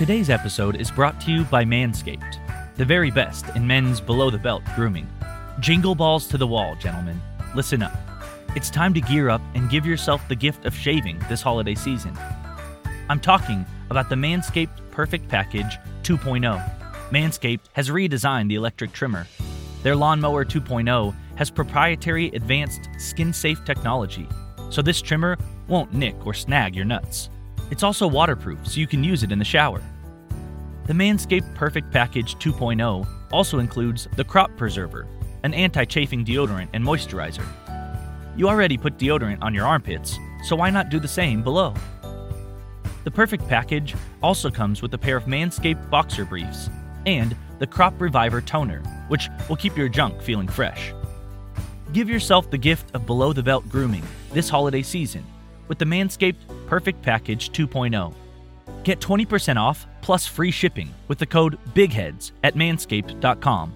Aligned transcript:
Today's 0.00 0.30
episode 0.30 0.76
is 0.76 0.90
brought 0.90 1.20
to 1.20 1.30
you 1.30 1.44
by 1.44 1.62
Manscaped, 1.62 2.38
the 2.76 2.86
very 2.86 3.10
best 3.10 3.44
in 3.54 3.66
men's 3.66 4.00
below 4.00 4.30
the 4.30 4.38
belt 4.38 4.62
grooming. 4.74 5.06
Jingle 5.60 5.94
balls 5.94 6.26
to 6.28 6.38
the 6.38 6.46
wall, 6.46 6.74
gentlemen. 6.76 7.20
Listen 7.54 7.82
up. 7.82 7.92
It's 8.56 8.70
time 8.70 8.94
to 8.94 9.02
gear 9.02 9.28
up 9.28 9.42
and 9.54 9.68
give 9.68 9.84
yourself 9.84 10.26
the 10.26 10.34
gift 10.34 10.64
of 10.64 10.74
shaving 10.74 11.22
this 11.28 11.42
holiday 11.42 11.74
season. 11.74 12.16
I'm 13.10 13.20
talking 13.20 13.66
about 13.90 14.08
the 14.08 14.14
Manscaped 14.14 14.90
Perfect 14.90 15.28
Package 15.28 15.78
2.0. 16.02 17.10
Manscaped 17.10 17.66
has 17.74 17.90
redesigned 17.90 18.48
the 18.48 18.54
electric 18.54 18.92
trimmer. 18.92 19.26
Their 19.82 19.96
Lawnmower 19.96 20.46
2.0 20.46 21.14
has 21.36 21.50
proprietary 21.50 22.28
advanced 22.28 22.88
skin 22.96 23.34
safe 23.34 23.62
technology, 23.66 24.26
so 24.70 24.80
this 24.80 25.02
trimmer 25.02 25.36
won't 25.68 25.92
nick 25.92 26.26
or 26.26 26.32
snag 26.32 26.74
your 26.74 26.86
nuts. 26.86 27.28
It's 27.70 27.84
also 27.84 28.08
waterproof, 28.08 28.66
so 28.66 28.80
you 28.80 28.88
can 28.88 29.04
use 29.04 29.22
it 29.22 29.30
in 29.30 29.38
the 29.38 29.44
shower. 29.44 29.80
The 30.86 30.92
Manscaped 30.92 31.54
Perfect 31.54 31.92
Package 31.92 32.34
2.0 32.36 33.06
also 33.30 33.60
includes 33.60 34.08
the 34.16 34.24
Crop 34.24 34.50
Preserver, 34.56 35.06
an 35.44 35.54
anti 35.54 35.84
chafing 35.84 36.24
deodorant 36.24 36.68
and 36.72 36.84
moisturizer. 36.84 37.46
You 38.36 38.48
already 38.48 38.76
put 38.76 38.98
deodorant 38.98 39.38
on 39.40 39.54
your 39.54 39.66
armpits, 39.66 40.18
so 40.44 40.56
why 40.56 40.70
not 40.70 40.90
do 40.90 40.98
the 40.98 41.06
same 41.06 41.44
below? 41.44 41.74
The 43.04 43.10
Perfect 43.10 43.46
Package 43.46 43.94
also 44.20 44.50
comes 44.50 44.82
with 44.82 44.92
a 44.94 44.98
pair 44.98 45.16
of 45.16 45.24
Manscaped 45.24 45.90
boxer 45.90 46.24
briefs 46.24 46.68
and 47.06 47.36
the 47.60 47.66
Crop 47.68 48.00
Reviver 48.00 48.40
toner, 48.40 48.80
which 49.06 49.28
will 49.48 49.56
keep 49.56 49.76
your 49.76 49.88
junk 49.88 50.20
feeling 50.22 50.48
fresh. 50.48 50.92
Give 51.92 52.10
yourself 52.10 52.50
the 52.50 52.58
gift 52.58 52.94
of 52.94 53.06
below 53.06 53.32
the 53.32 53.42
belt 53.42 53.68
grooming 53.68 54.02
this 54.32 54.48
holiday 54.48 54.82
season 54.82 55.24
with 55.70 55.78
the 55.78 55.84
Manscaped 55.86 56.34
Perfect 56.66 57.00
Package 57.00 57.52
2.0. 57.52 58.12
Get 58.82 59.00
20% 59.00 59.56
off 59.56 59.86
plus 60.02 60.26
free 60.26 60.50
shipping 60.50 60.92
with 61.06 61.18
the 61.18 61.26
code 61.26 61.58
BIGHEADS 61.74 62.32
at 62.42 62.56
manscaped.com. 62.56 63.72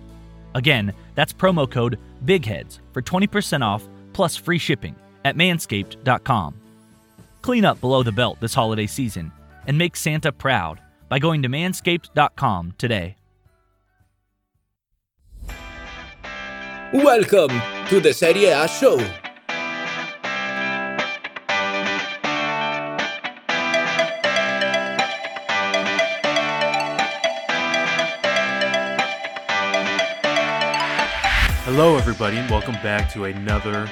Again, 0.55 0.93
that's 1.15 1.33
promo 1.33 1.71
code 1.71 1.99
BIGHEADS 2.25 2.81
for 2.93 3.01
20% 3.01 3.63
off 3.63 3.89
plus 4.13 4.37
free 4.37 4.59
shipping 4.59 4.97
at 5.25 5.37
manscaped.com. 5.37 6.55
Clean 7.43 7.65
up 7.65 7.81
below 7.81 8.03
the 8.03 8.13
belt 8.13 8.41
this 8.41 8.55
holiday 8.55 8.87
season 8.87 9.31
and 9.69 9.79
make 9.79 9.95
Santa 9.95 10.33
proud 10.33 10.81
by 11.09 11.21
going 11.21 11.43
to 11.43 11.49
manscaped.com 11.49 12.75
today. 12.77 13.17
Welcome 16.93 17.61
to 17.89 18.01
the 18.01 18.13
Serie 18.13 18.47
A 18.47 18.67
show. 18.67 19.01
Hello, 31.77 31.97
everybody, 31.97 32.37
and 32.37 32.49
welcome 32.49 32.77
back 32.85 33.13
to 33.13 33.25
another 33.25 33.91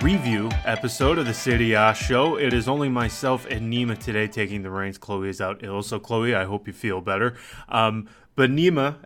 review 0.00 0.48
episode 0.64 1.18
of 1.18 1.26
the 1.26 1.34
Serie 1.34 1.72
A 1.72 1.92
show. 1.92 2.38
It 2.38 2.52
is 2.52 2.68
only 2.68 2.88
myself 2.88 3.46
and 3.50 3.72
Nima 3.72 3.98
today 3.98 4.28
taking 4.28 4.62
the 4.62 4.70
reins. 4.70 4.96
Chloe 4.96 5.28
is 5.28 5.40
out 5.40 5.64
ill, 5.64 5.82
so 5.82 5.98
Chloe, 5.98 6.36
I 6.36 6.44
hope 6.44 6.68
you 6.68 6.72
feel 6.72 7.00
better. 7.00 7.36
Um, 7.68 8.08
but 8.36 8.50
Nima, 8.50 8.98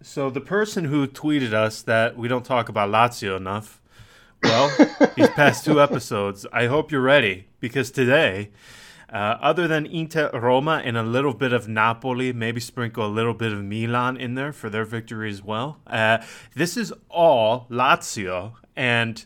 so 0.00 0.30
the 0.30 0.40
person 0.40 0.86
who 0.86 1.06
tweeted 1.06 1.52
us 1.52 1.82
that 1.82 2.16
we 2.16 2.26
don't 2.26 2.42
talk 2.42 2.70
about 2.70 2.88
Lazio 2.88 3.36
enough, 3.36 3.82
well, 4.42 4.74
these 5.14 5.28
past 5.28 5.66
two 5.66 5.78
episodes, 5.82 6.46
I 6.50 6.68
hope 6.68 6.90
you're 6.90 7.02
ready 7.02 7.48
because 7.60 7.90
today 7.90 8.48
uh, 9.12 9.38
other 9.40 9.66
than 9.66 9.86
Inter 9.86 10.30
Roma 10.32 10.82
and 10.84 10.96
a 10.96 11.02
little 11.02 11.34
bit 11.34 11.52
of 11.52 11.66
Napoli, 11.66 12.32
maybe 12.32 12.60
sprinkle 12.60 13.06
a 13.06 13.08
little 13.08 13.34
bit 13.34 13.52
of 13.52 13.64
Milan 13.64 14.16
in 14.16 14.34
there 14.34 14.52
for 14.52 14.68
their 14.68 14.84
victory 14.84 15.30
as 15.30 15.42
well. 15.42 15.80
Uh, 15.86 16.18
this 16.54 16.76
is 16.76 16.92
all 17.08 17.66
Lazio. 17.70 18.54
And 18.76 19.24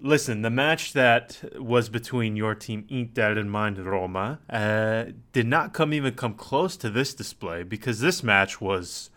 listen, 0.00 0.42
the 0.42 0.50
match 0.50 0.92
that 0.94 1.42
was 1.56 1.88
between 1.88 2.36
your 2.36 2.54
team 2.54 2.86
Inter 2.88 3.38
and 3.38 3.50
mine 3.50 3.76
Roma 3.76 4.40
uh, 4.50 5.12
did 5.32 5.46
not 5.46 5.72
come 5.72 5.94
even 5.94 6.14
come 6.14 6.34
close 6.34 6.76
to 6.78 6.90
this 6.90 7.14
display 7.14 7.62
because 7.62 8.00
this 8.00 8.22
match 8.22 8.60
was 8.60 9.10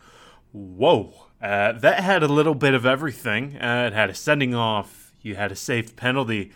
whoa. 0.52 1.28
Uh, 1.42 1.72
that 1.72 2.02
had 2.02 2.22
a 2.22 2.28
little 2.28 2.54
bit 2.54 2.76
of 2.76 2.86
everything. 2.86 3.58
Uh, 3.58 3.86
it 3.88 3.94
had 3.94 4.12
a 4.12 4.14
sending 4.14 4.54
off. 4.54 5.12
You 5.24 5.36
had 5.36 5.52
a 5.52 5.56
safe 5.56 5.96
penalty, 5.96 6.52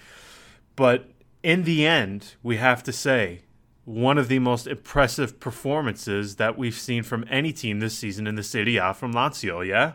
but 0.75 1.09
in 1.45 1.63
the 1.63 1.85
end, 1.85 2.33
we 2.41 2.57
have 2.57 2.81
to 2.81 2.91
say, 2.91 3.41
one 3.83 4.17
of 4.17 4.29
the 4.29 4.39
most 4.39 4.65
impressive 4.65 5.39
performances 5.39 6.37
that 6.37 6.57
we've 6.57 6.73
seen 6.73 7.03
from 7.03 7.23
any 7.29 7.53
team 7.53 7.79
this 7.79 7.95
season 7.95 8.25
in 8.25 8.33
the 8.33 8.41
Serie 8.41 8.77
A 8.77 8.95
from 8.95 9.13
Lazio, 9.13 9.63
yeah? 9.63 9.91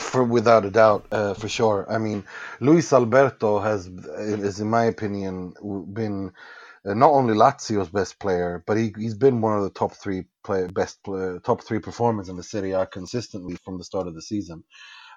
For 0.00 0.24
without 0.24 0.64
a 0.64 0.70
doubt, 0.70 1.04
uh, 1.12 1.34
for 1.34 1.46
sure. 1.46 1.86
I 1.90 1.98
mean, 1.98 2.24
Luis 2.60 2.90
Alberto 2.90 3.58
has, 3.58 3.86
is 3.86 4.60
in 4.60 4.70
my 4.70 4.84
opinion, 4.84 5.52
been 5.92 6.32
uh, 6.86 6.94
not 6.94 7.10
only 7.10 7.34
Lazio's 7.34 7.90
best 7.90 8.18
player, 8.18 8.64
but 8.66 8.78
he 8.78 8.94
he's 8.96 9.14
been 9.14 9.42
one 9.42 9.58
of 9.58 9.64
the 9.64 9.78
top 9.78 9.92
three 9.92 10.24
play, 10.42 10.68
best 10.68 11.02
play, 11.02 11.38
top 11.44 11.62
three 11.64 11.80
performers 11.80 12.30
in 12.30 12.36
the 12.36 12.42
Serie 12.42 12.72
A 12.72 12.86
consistently 12.86 13.56
from 13.62 13.76
the 13.76 13.84
start 13.84 14.06
of 14.06 14.14
the 14.14 14.22
season. 14.22 14.64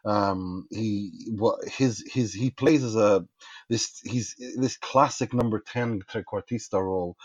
Um, 0.03 0.67
he 0.71 1.29
what 1.37 1.63
his 1.67 2.03
his 2.11 2.33
he 2.33 2.49
plays 2.49 2.83
as 2.83 2.95
a 2.95 3.25
this 3.71 4.01
he's 4.05 4.35
this 4.57 4.77
classic 4.77 5.33
number 5.33 5.61
ten 5.65 6.01
trequartista 6.03 6.81
role, 6.81 7.17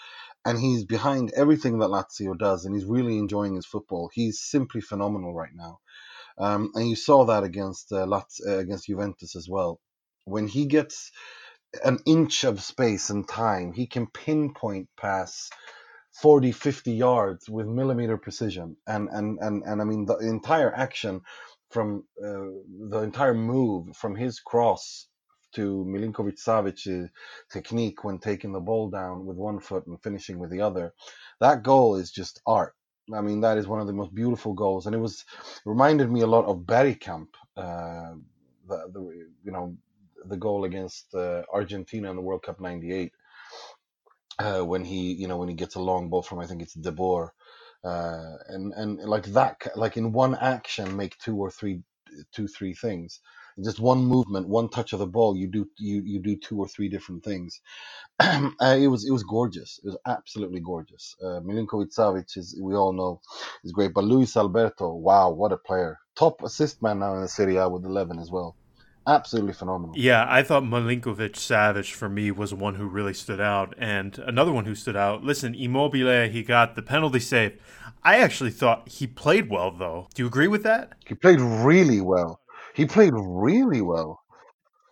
and 0.47 0.59
he's 0.59 0.85
behind 0.85 1.33
everything 1.37 1.81
that 1.81 1.91
Lazio 1.91 2.39
does, 2.39 2.65
and 2.67 2.75
he's 2.77 2.87
really 2.87 3.19
enjoying 3.19 3.57
his 3.57 3.67
football. 3.67 4.11
He's 4.15 4.41
simply 4.41 4.83
phenomenal 4.83 5.35
right 5.35 5.55
now, 5.55 5.81
um, 6.39 6.73
and 6.75 6.89
you 6.89 6.97
saw 6.97 7.27
that 7.27 7.45
against 7.45 7.93
uh, 7.93 8.07
Lazio, 8.07 8.49
uh, 8.49 8.59
against 8.59 8.87
Juventus 8.87 9.37
as 9.37 9.49
well. 9.49 9.81
When 10.27 10.49
he 10.49 10.67
gets 10.67 11.13
an 11.85 11.99
inch 12.07 12.45
of 12.45 12.63
space 12.63 13.11
and 13.11 13.29
time, 13.29 13.73
he 13.75 13.87
can 13.89 14.07
pinpoint 14.09 14.89
pass 14.99 15.51
40, 16.23 16.53
50 16.53 16.93
yards 16.93 17.51
with 17.51 17.67
millimeter 17.67 18.17
precision. 18.19 18.77
And, 18.87 19.09
and, 19.11 19.39
and, 19.41 19.63
and 19.65 19.81
I 19.81 19.85
mean, 19.85 20.07
the 20.07 20.19
entire 20.19 20.75
action 20.75 21.23
from 21.71 22.05
uh, 22.25 22.49
the 22.91 23.01
entire 23.03 23.35
move 23.35 23.97
from 23.97 24.17
his 24.17 24.41
cross 24.41 25.09
to 25.57 25.85
Milinkovic 25.87 26.39
Savic's 26.39 27.11
technique 27.51 28.05
when 28.05 28.19
taking 28.19 28.53
the 28.53 28.61
ball 28.61 28.91
down 28.91 29.27
with 29.27 29.37
one 29.37 29.61
foot 29.61 29.87
and 29.87 30.01
finishing 30.03 30.39
with 30.39 30.51
the 30.51 30.61
other. 30.61 30.95
That 31.41 31.63
goal 31.63 31.97
is 31.97 32.11
just 32.11 32.41
art. 32.47 32.75
I 33.15 33.21
mean, 33.21 33.41
that 33.41 33.59
is 33.59 33.69
one 33.69 33.81
of 33.81 33.87
the 33.87 33.93
most 33.93 34.15
beautiful 34.15 34.53
goals, 34.53 34.87
and 34.87 34.95
it 34.95 34.99
was 34.99 35.25
reminded 35.65 36.11
me 36.11 36.23
a 36.23 36.27
lot 36.27 36.45
of 36.47 36.67
Bergkamp, 36.67 37.29
uh, 37.57 38.15
the, 38.69 38.91
the 38.93 39.01
you 39.45 39.53
know 39.53 39.77
the 40.25 40.37
goal 40.37 40.65
against 40.65 41.15
uh, 41.15 41.43
Argentina 41.53 42.11
in 42.11 42.17
the 42.17 42.23
World 42.23 42.43
Cup 42.43 42.61
'98, 42.61 43.13
uh, 44.41 44.61
when 44.63 44.85
he 44.85 45.13
you 45.13 45.29
know 45.29 45.37
when 45.37 45.49
he 45.49 45.55
gets 45.55 45.77
a 45.77 45.81
long 45.81 46.11
ball 46.11 46.23
from 46.23 46.41
I 46.41 46.47
think 46.47 46.63
it's 46.63 46.75
De 46.75 46.91
Boer, 46.91 47.33
uh, 47.85 48.33
and 48.49 48.73
and 48.73 48.99
like 48.99 49.27
that 49.27 49.69
like 49.77 49.97
in 49.97 50.13
one 50.13 50.35
action 50.35 50.97
make 50.97 51.17
two 51.19 51.37
or 51.37 51.51
three 51.51 51.83
two 52.33 52.49
three 52.49 52.75
things 52.75 53.21
just 53.65 53.81
one 53.81 54.05
movement 54.05 54.49
one 54.49 54.69
touch 54.69 54.93
of 54.93 54.99
the 54.99 55.07
ball 55.07 55.37
you 55.37 55.47
do 55.47 55.69
you 55.79 56.03
you 56.05 56.21
do 56.21 56.37
two 56.37 56.59
or 56.59 56.69
three 56.69 56.89
different 56.89 57.25
things 57.25 57.61
uh, 58.21 58.51
it 58.61 58.89
was 58.89 59.07
it 59.07 59.13
was 59.13 59.23
gorgeous 59.23 59.81
it 59.85 59.89
was 59.89 59.99
absolutely 60.07 60.61
gorgeous 60.61 61.17
uh, 61.23 61.41
Milinkovic 61.41 61.95
Savic 61.95 62.37
is 62.37 62.59
we 62.61 62.75
all 62.75 62.93
know 62.93 63.21
is 63.65 63.73
great 63.73 63.95
but 63.95 64.05
Luis 64.05 64.37
Alberto 64.37 64.95
wow 64.95 65.31
what 65.31 65.53
a 65.53 65.57
player 65.57 65.99
top 66.15 66.43
assist 66.43 66.83
man 66.83 66.99
now 66.99 67.15
in 67.15 67.23
the 67.23 67.29
Serie 67.29 67.57
A 67.57 67.69
with 67.69 67.85
11 67.85 68.19
as 68.19 68.31
well 68.31 68.57
absolutely 69.07 69.53
phenomenal. 69.53 69.95
Yeah, 69.97 70.27
I 70.29 70.43
thought 70.43 70.65
Milinkovic 70.65 71.35
Savic 71.35 71.93
for 71.93 72.09
me 72.09 72.31
was 72.31 72.53
one 72.53 72.75
who 72.75 72.87
really 72.87 73.15
stood 73.15 73.41
out, 73.41 73.75
and 73.79 74.19
another 74.19 74.53
one 74.53 74.65
who 74.65 74.75
stood 74.75 74.97
out. 74.97 75.23
Listen, 75.23 75.55
Immobile, 75.55 76.29
he 76.29 76.43
got 76.43 76.75
the 76.75 76.83
penalty 76.83 77.21
save. 77.21 77.61
I 78.03 78.17
actually 78.19 78.51
thought 78.51 78.89
he 78.89 79.07
played 79.07 79.49
well, 79.49 79.71
though. 79.71 80.09
Do 80.15 80.23
you 80.23 80.27
agree 80.27 80.49
with 80.49 80.63
that? 80.65 80.93
He 81.07 81.15
played 81.15 81.41
really 81.41 82.01
well. 82.01 82.41
He 82.77 82.87
played 82.87 83.15
really 83.17 83.81
well. 83.83 84.21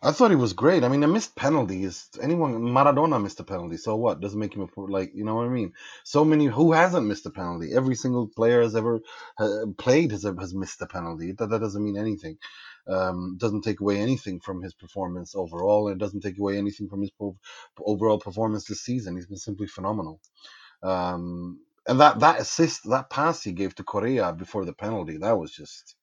I 0.03 0.13
thought 0.13 0.31
he 0.31 0.37
was 0.37 0.55
great. 0.55 0.85
I 0.85 0.89
mean, 0.89 1.05
I 1.05 1.07
missed 1.07 1.37
penalties. 1.37 2.09
anyone. 2.23 2.55
Maradona 2.63 3.23
missed 3.23 3.41
a 3.41 3.45
penalty, 3.45 3.79
so 3.79 3.97
what? 3.97 4.21
Doesn't 4.21 4.39
make 4.39 4.55
him 4.55 4.63
a 4.63 4.81
like 4.81 5.13
you 5.15 5.25
know 5.25 5.35
what 5.37 5.47
I 5.47 5.51
mean. 5.51 5.73
So 6.05 6.25
many 6.25 6.47
who 6.47 6.73
hasn't 6.73 7.07
missed 7.07 7.27
a 7.27 7.31
penalty. 7.31 7.73
Every 7.75 7.95
single 7.95 8.29
player 8.29 8.63
has 8.63 8.77
ever 8.77 9.01
uh, 9.39 9.67
played 9.79 10.13
has 10.13 10.25
has 10.25 10.55
missed 10.55 10.83
a 10.83 10.87
penalty. 10.87 11.33
That 11.33 11.51
that 11.51 11.61
doesn't 11.61 11.85
mean 11.85 11.99
anything. 11.99 12.39
Um, 12.89 13.37
doesn't 13.39 13.63
take 13.63 13.81
away 13.81 13.99
anything 13.99 14.41
from 14.41 14.63
his 14.63 14.75
performance 14.75 15.35
overall. 15.35 15.89
It 15.89 15.99
doesn't 15.99 16.23
take 16.23 16.39
away 16.39 16.59
anything 16.59 16.89
from 16.89 17.03
his 17.03 17.13
overall 17.79 18.19
performance 18.19 18.67
this 18.67 18.83
season. 18.83 19.17
He's 19.17 19.27
been 19.27 19.39
simply 19.39 19.67
phenomenal. 19.67 20.21
Um, 20.83 21.61
and 21.89 22.01
that 22.01 22.21
that 22.21 22.41
assist, 22.41 22.89
that 22.91 23.11
pass 23.11 23.43
he 23.43 23.53
gave 23.53 23.75
to 23.77 23.85
Correa 23.85 24.33
before 24.35 24.65
the 24.67 24.75
penalty, 24.75 25.19
that 25.19 25.39
was 25.39 25.53
just 25.53 25.97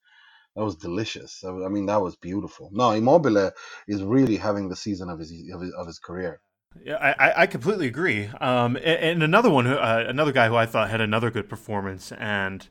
that 0.55 0.63
was 0.63 0.75
delicious. 0.75 1.43
I 1.43 1.69
mean, 1.69 1.85
that 1.85 2.01
was 2.01 2.15
beautiful. 2.15 2.69
No, 2.73 2.91
Immobile 2.91 3.51
is 3.87 4.03
really 4.03 4.37
having 4.37 4.69
the 4.69 4.75
season 4.75 5.09
of 5.09 5.19
his 5.19 5.31
of 5.53 5.61
his, 5.61 5.73
of 5.73 5.87
his 5.87 5.99
career. 5.99 6.41
Yeah, 6.83 6.95
I, 6.95 7.43
I 7.43 7.47
completely 7.47 7.87
agree. 7.87 8.27
Um, 8.39 8.77
and, 8.77 8.85
and 8.85 9.23
another 9.23 9.49
one, 9.49 9.67
uh, 9.67 10.05
another 10.07 10.31
guy 10.31 10.47
who 10.47 10.55
I 10.55 10.65
thought 10.65 10.89
had 10.89 11.01
another 11.01 11.29
good 11.29 11.49
performance, 11.49 12.13
and 12.13 12.67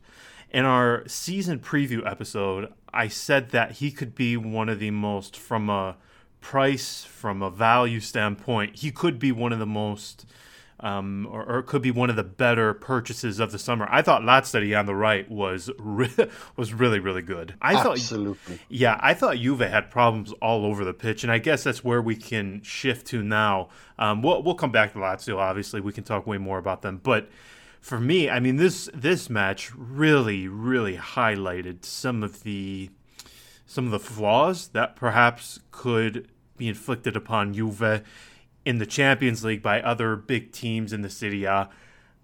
in 0.50 0.64
our 0.64 1.06
season 1.06 1.58
preview 1.58 2.06
episode, 2.10 2.72
I 2.92 3.08
said 3.08 3.50
that 3.50 3.72
he 3.72 3.90
could 3.90 4.14
be 4.14 4.36
one 4.36 4.68
of 4.68 4.78
the 4.78 4.90
most, 4.90 5.36
from 5.36 5.68
a 5.68 5.96
price, 6.40 7.04
from 7.04 7.42
a 7.42 7.50
value 7.50 8.00
standpoint, 8.00 8.76
he 8.76 8.90
could 8.90 9.18
be 9.18 9.32
one 9.32 9.52
of 9.52 9.58
the 9.58 9.66
most 9.66 10.24
um, 10.80 11.28
or, 11.30 11.44
or, 11.44 11.58
it 11.58 11.66
could 11.66 11.82
be 11.82 11.90
one 11.90 12.08
of 12.08 12.16
the 12.16 12.24
better 12.24 12.72
purchases 12.72 13.38
of 13.38 13.52
the 13.52 13.58
summer. 13.58 13.86
I 13.90 14.00
thought 14.00 14.22
Lazzari 14.22 14.78
on 14.78 14.86
the 14.86 14.94
right 14.94 15.30
was 15.30 15.70
re- 15.78 16.10
was 16.56 16.72
really 16.72 16.98
really 16.98 17.22
good. 17.22 17.54
I 17.60 17.74
Absolutely. 17.74 18.56
thought, 18.56 18.66
yeah, 18.70 18.98
I 19.00 19.12
thought 19.12 19.36
Juve 19.36 19.60
had 19.60 19.90
problems 19.90 20.32
all 20.40 20.64
over 20.64 20.84
the 20.84 20.94
pitch, 20.94 21.22
and 21.22 21.30
I 21.30 21.38
guess 21.38 21.64
that's 21.64 21.84
where 21.84 22.00
we 22.00 22.16
can 22.16 22.62
shift 22.62 23.06
to 23.08 23.22
now. 23.22 23.68
Um, 23.98 24.22
we'll 24.22 24.42
we'll 24.42 24.54
come 24.54 24.72
back 24.72 24.94
to 24.94 24.98
Lazio. 24.98 25.36
Obviously, 25.36 25.80
we 25.80 25.92
can 25.92 26.04
talk 26.04 26.26
way 26.26 26.38
more 26.38 26.58
about 26.58 26.80
them, 26.80 26.98
but 27.02 27.28
for 27.80 28.00
me, 28.00 28.30
I 28.30 28.40
mean 28.40 28.56
this 28.56 28.88
this 28.94 29.28
match 29.28 29.72
really 29.74 30.48
really 30.48 30.96
highlighted 30.96 31.84
some 31.84 32.22
of 32.22 32.42
the 32.42 32.90
some 33.66 33.84
of 33.84 33.90
the 33.90 34.00
flaws 34.00 34.68
that 34.68 34.96
perhaps 34.96 35.60
could 35.70 36.28
be 36.56 36.68
inflicted 36.68 37.16
upon 37.16 37.54
Juve 37.54 38.02
in 38.64 38.78
the 38.78 38.86
Champions 38.86 39.44
League 39.44 39.62
by 39.62 39.80
other 39.80 40.16
big 40.16 40.52
teams 40.52 40.92
in 40.92 41.02
the 41.02 41.44
A. 41.46 41.68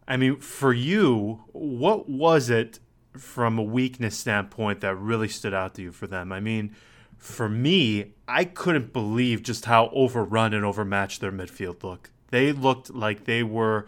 I 0.09 0.17
mean, 0.17 0.37
for 0.37 0.73
you, 0.73 1.44
what 1.53 2.09
was 2.09 2.50
it 2.50 2.79
from 3.17 3.59
a 3.59 3.62
weakness 3.62 4.17
standpoint 4.17 4.81
that 4.81 4.94
really 4.97 5.29
stood 5.29 5.55
out 5.55 5.75
to 5.75 5.83
you 5.83 5.93
for 5.93 6.06
them? 6.06 6.33
I 6.33 6.41
mean, 6.41 6.75
for 7.17 7.49
me, 7.49 8.12
I 8.29 8.44
couldn't 8.44 8.93
believe 8.93 9.43
just 9.43 9.65
how 9.65 9.88
overrun 9.88 10.53
and 10.55 10.65
overmatched 10.65 11.21
their 11.21 11.33
midfield 11.33 11.83
looked. 11.83 12.11
They 12.29 12.53
looked 12.53 12.91
like 12.91 13.25
they 13.25 13.43
were 13.43 13.87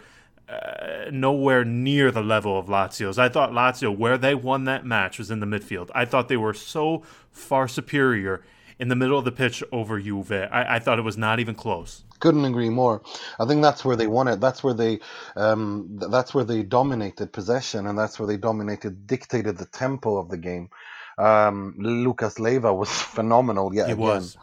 uh, 0.49 1.11
nowhere 1.13 1.65
near 1.65 2.11
the 2.11 2.23
level 2.23 2.59
of 2.59 2.67
Lazio's. 2.67 3.19
I 3.19 3.29
thought 3.29 3.51
Lazio, 3.51 3.95
where 3.95 4.17
they 4.17 4.35
won 4.35 4.65
that 4.65 4.87
match, 4.87 5.19
was 5.19 5.31
in 5.31 5.41
the 5.41 5.47
midfield. 5.47 5.91
I 5.95 6.05
thought 6.05 6.29
they 6.29 6.37
were 6.37 6.55
so 6.55 7.03
far 7.31 7.69
superior 7.69 8.43
in 8.79 8.89
the 8.89 8.97
middle 8.97 9.19
of 9.19 9.25
the 9.25 9.33
pitch 9.33 9.63
over 9.73 10.01
Juve. 10.01 10.33
I, 10.33 10.77
I 10.77 10.79
thought 10.79 10.99
it 10.99 11.03
was 11.03 11.19
not 11.19 11.41
even 11.41 11.55
close. 11.55 12.05
Couldn't 12.21 12.45
agree 12.45 12.71
more. 12.71 13.03
I 13.39 13.47
think 13.47 13.63
that's 13.63 13.85
where 13.85 13.97
they 13.97 14.07
won 14.07 14.29
it. 14.29 14.41
That's 14.41 14.63
where 14.63 14.75
they, 14.75 15.01
um, 15.37 15.99
that's 16.11 16.35
where 16.35 16.45
they 16.45 16.63
dominated 16.63 17.33
possession, 17.33 17.87
and 17.87 17.99
that's 17.99 18.19
where 18.19 18.27
they 18.27 18.37
dominated, 18.37 19.07
dictated 19.07 19.59
the 19.59 19.67
tempo 19.67 20.17
of 20.17 20.29
the 20.29 20.39
game. 20.39 20.71
Um, 21.17 21.75
Lucas 21.79 22.39
Leiva 22.39 22.73
was 22.73 22.91
phenomenal 23.17 23.75
yet 23.75 23.87
he 23.87 23.93
again. 23.93 24.05
Was. 24.05 24.37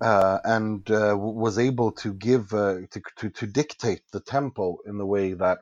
Uh, 0.00 0.38
and 0.44 0.88
uh, 0.92 1.16
was 1.18 1.58
able 1.58 1.90
to 1.90 2.12
give 2.14 2.54
uh, 2.54 2.76
to, 2.88 3.02
to 3.16 3.30
to 3.30 3.48
dictate 3.48 4.00
the 4.12 4.20
tempo 4.20 4.78
in 4.86 4.96
the 4.96 5.04
way 5.04 5.32
that 5.32 5.58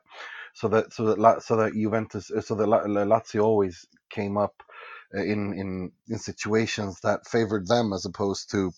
so 0.53 0.67
that 0.67 0.93
so 0.93 1.15
that 1.15 1.41
so 1.41 1.55
that 1.55 1.73
Juventus 1.73 2.27
so 2.41 2.53
that 2.53 2.67
Lazio 2.67 3.43
always 3.43 3.87
came 4.11 4.37
up 4.37 4.61
uh, 4.61 4.66
in 5.13 5.53
in 5.53 5.91
in 6.09 6.19
situations 6.19 6.99
that 7.01 7.27
favored 7.27 7.67
them 7.67 7.93
as 7.93 8.05
opposed 8.05 8.51
to 8.51 8.71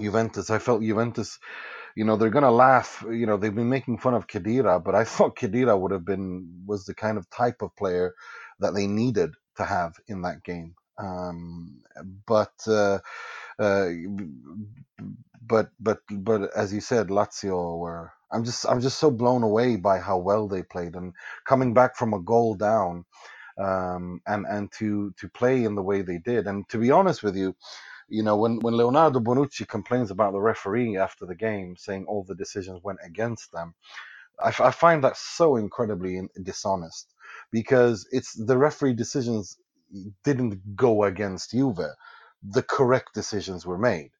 Juventus. 0.00 0.50
I 0.50 0.58
felt 0.58 0.82
Juventus, 0.82 1.38
you 1.96 2.04
know, 2.04 2.16
they're 2.16 2.30
gonna 2.30 2.50
laugh. 2.50 3.04
You 3.10 3.26
know, 3.26 3.36
they've 3.36 3.54
been 3.54 3.70
making 3.70 3.98
fun 3.98 4.14
of 4.14 4.26
Khedira, 4.28 4.82
but 4.84 4.94
I 4.94 5.04
thought 5.06 5.36
Khedira 5.36 5.78
would 5.80 5.92
have 5.92 6.04
been 6.04 6.62
was 6.66 6.84
the 6.86 6.94
kind 6.94 7.18
of 7.18 7.30
type 7.30 7.62
of 7.62 7.76
player 7.76 8.14
that 8.60 8.74
they 8.74 8.86
needed 8.86 9.32
to 9.56 9.64
have 9.64 9.94
in 10.08 10.22
that 10.22 10.44
game. 10.44 10.74
Um, 10.98 11.82
but 12.26 12.52
uh, 12.68 13.00
uh, 13.58 13.88
but 15.42 15.70
but 15.80 16.00
but 16.10 16.50
as 16.56 16.72
you 16.74 16.80
said, 16.80 17.08
Lazio 17.08 17.78
were. 17.78 18.12
I'm 18.32 18.44
just 18.44 18.66
I'm 18.68 18.80
just 18.80 18.98
so 18.98 19.10
blown 19.10 19.42
away 19.44 19.76
by 19.76 20.00
how 20.00 20.18
well 20.18 20.48
they 20.48 20.62
played 20.62 20.96
and 20.96 21.14
coming 21.46 21.74
back 21.74 21.96
from 21.96 22.14
a 22.14 22.20
goal 22.20 22.56
down 22.56 23.04
um, 23.58 24.20
and 24.26 24.46
and 24.46 24.72
to 24.72 25.12
to 25.18 25.28
play 25.30 25.64
in 25.64 25.74
the 25.74 25.82
way 25.82 26.02
they 26.02 26.18
did. 26.18 26.46
And 26.46 26.68
to 26.70 26.78
be 26.78 26.90
honest 26.90 27.22
with 27.22 27.36
you, 27.36 27.56
you 28.08 28.22
know, 28.22 28.36
when 28.36 28.60
when 28.60 28.76
Leonardo 28.76 29.20
Bonucci 29.20 29.68
complains 29.68 30.10
about 30.12 30.32
the 30.32 30.40
referee 30.40 30.98
after 30.98 31.26
the 31.26 31.36
game, 31.36 31.76
saying 31.78 32.06
all 32.08 32.24
the 32.24 32.36
decisions 32.36 32.82
went 32.84 33.00
against 33.04 33.52
them, 33.52 33.74
I, 34.42 34.48
f- 34.48 34.60
I 34.60 34.70
find 34.70 35.04
that 35.04 35.16
so 35.16 35.56
incredibly 35.56 36.20
dishonest 36.42 37.14
because 37.52 38.06
it's 38.12 38.34
the 38.34 38.58
referee 38.58 38.94
decisions 38.94 39.58
didn't 40.24 40.76
go 40.76 41.04
against 41.04 41.52
Juve. 41.52 41.80
The 42.42 42.62
correct 42.62 43.14
decisions 43.14 43.66
were 43.66 43.78
made. 43.78 44.10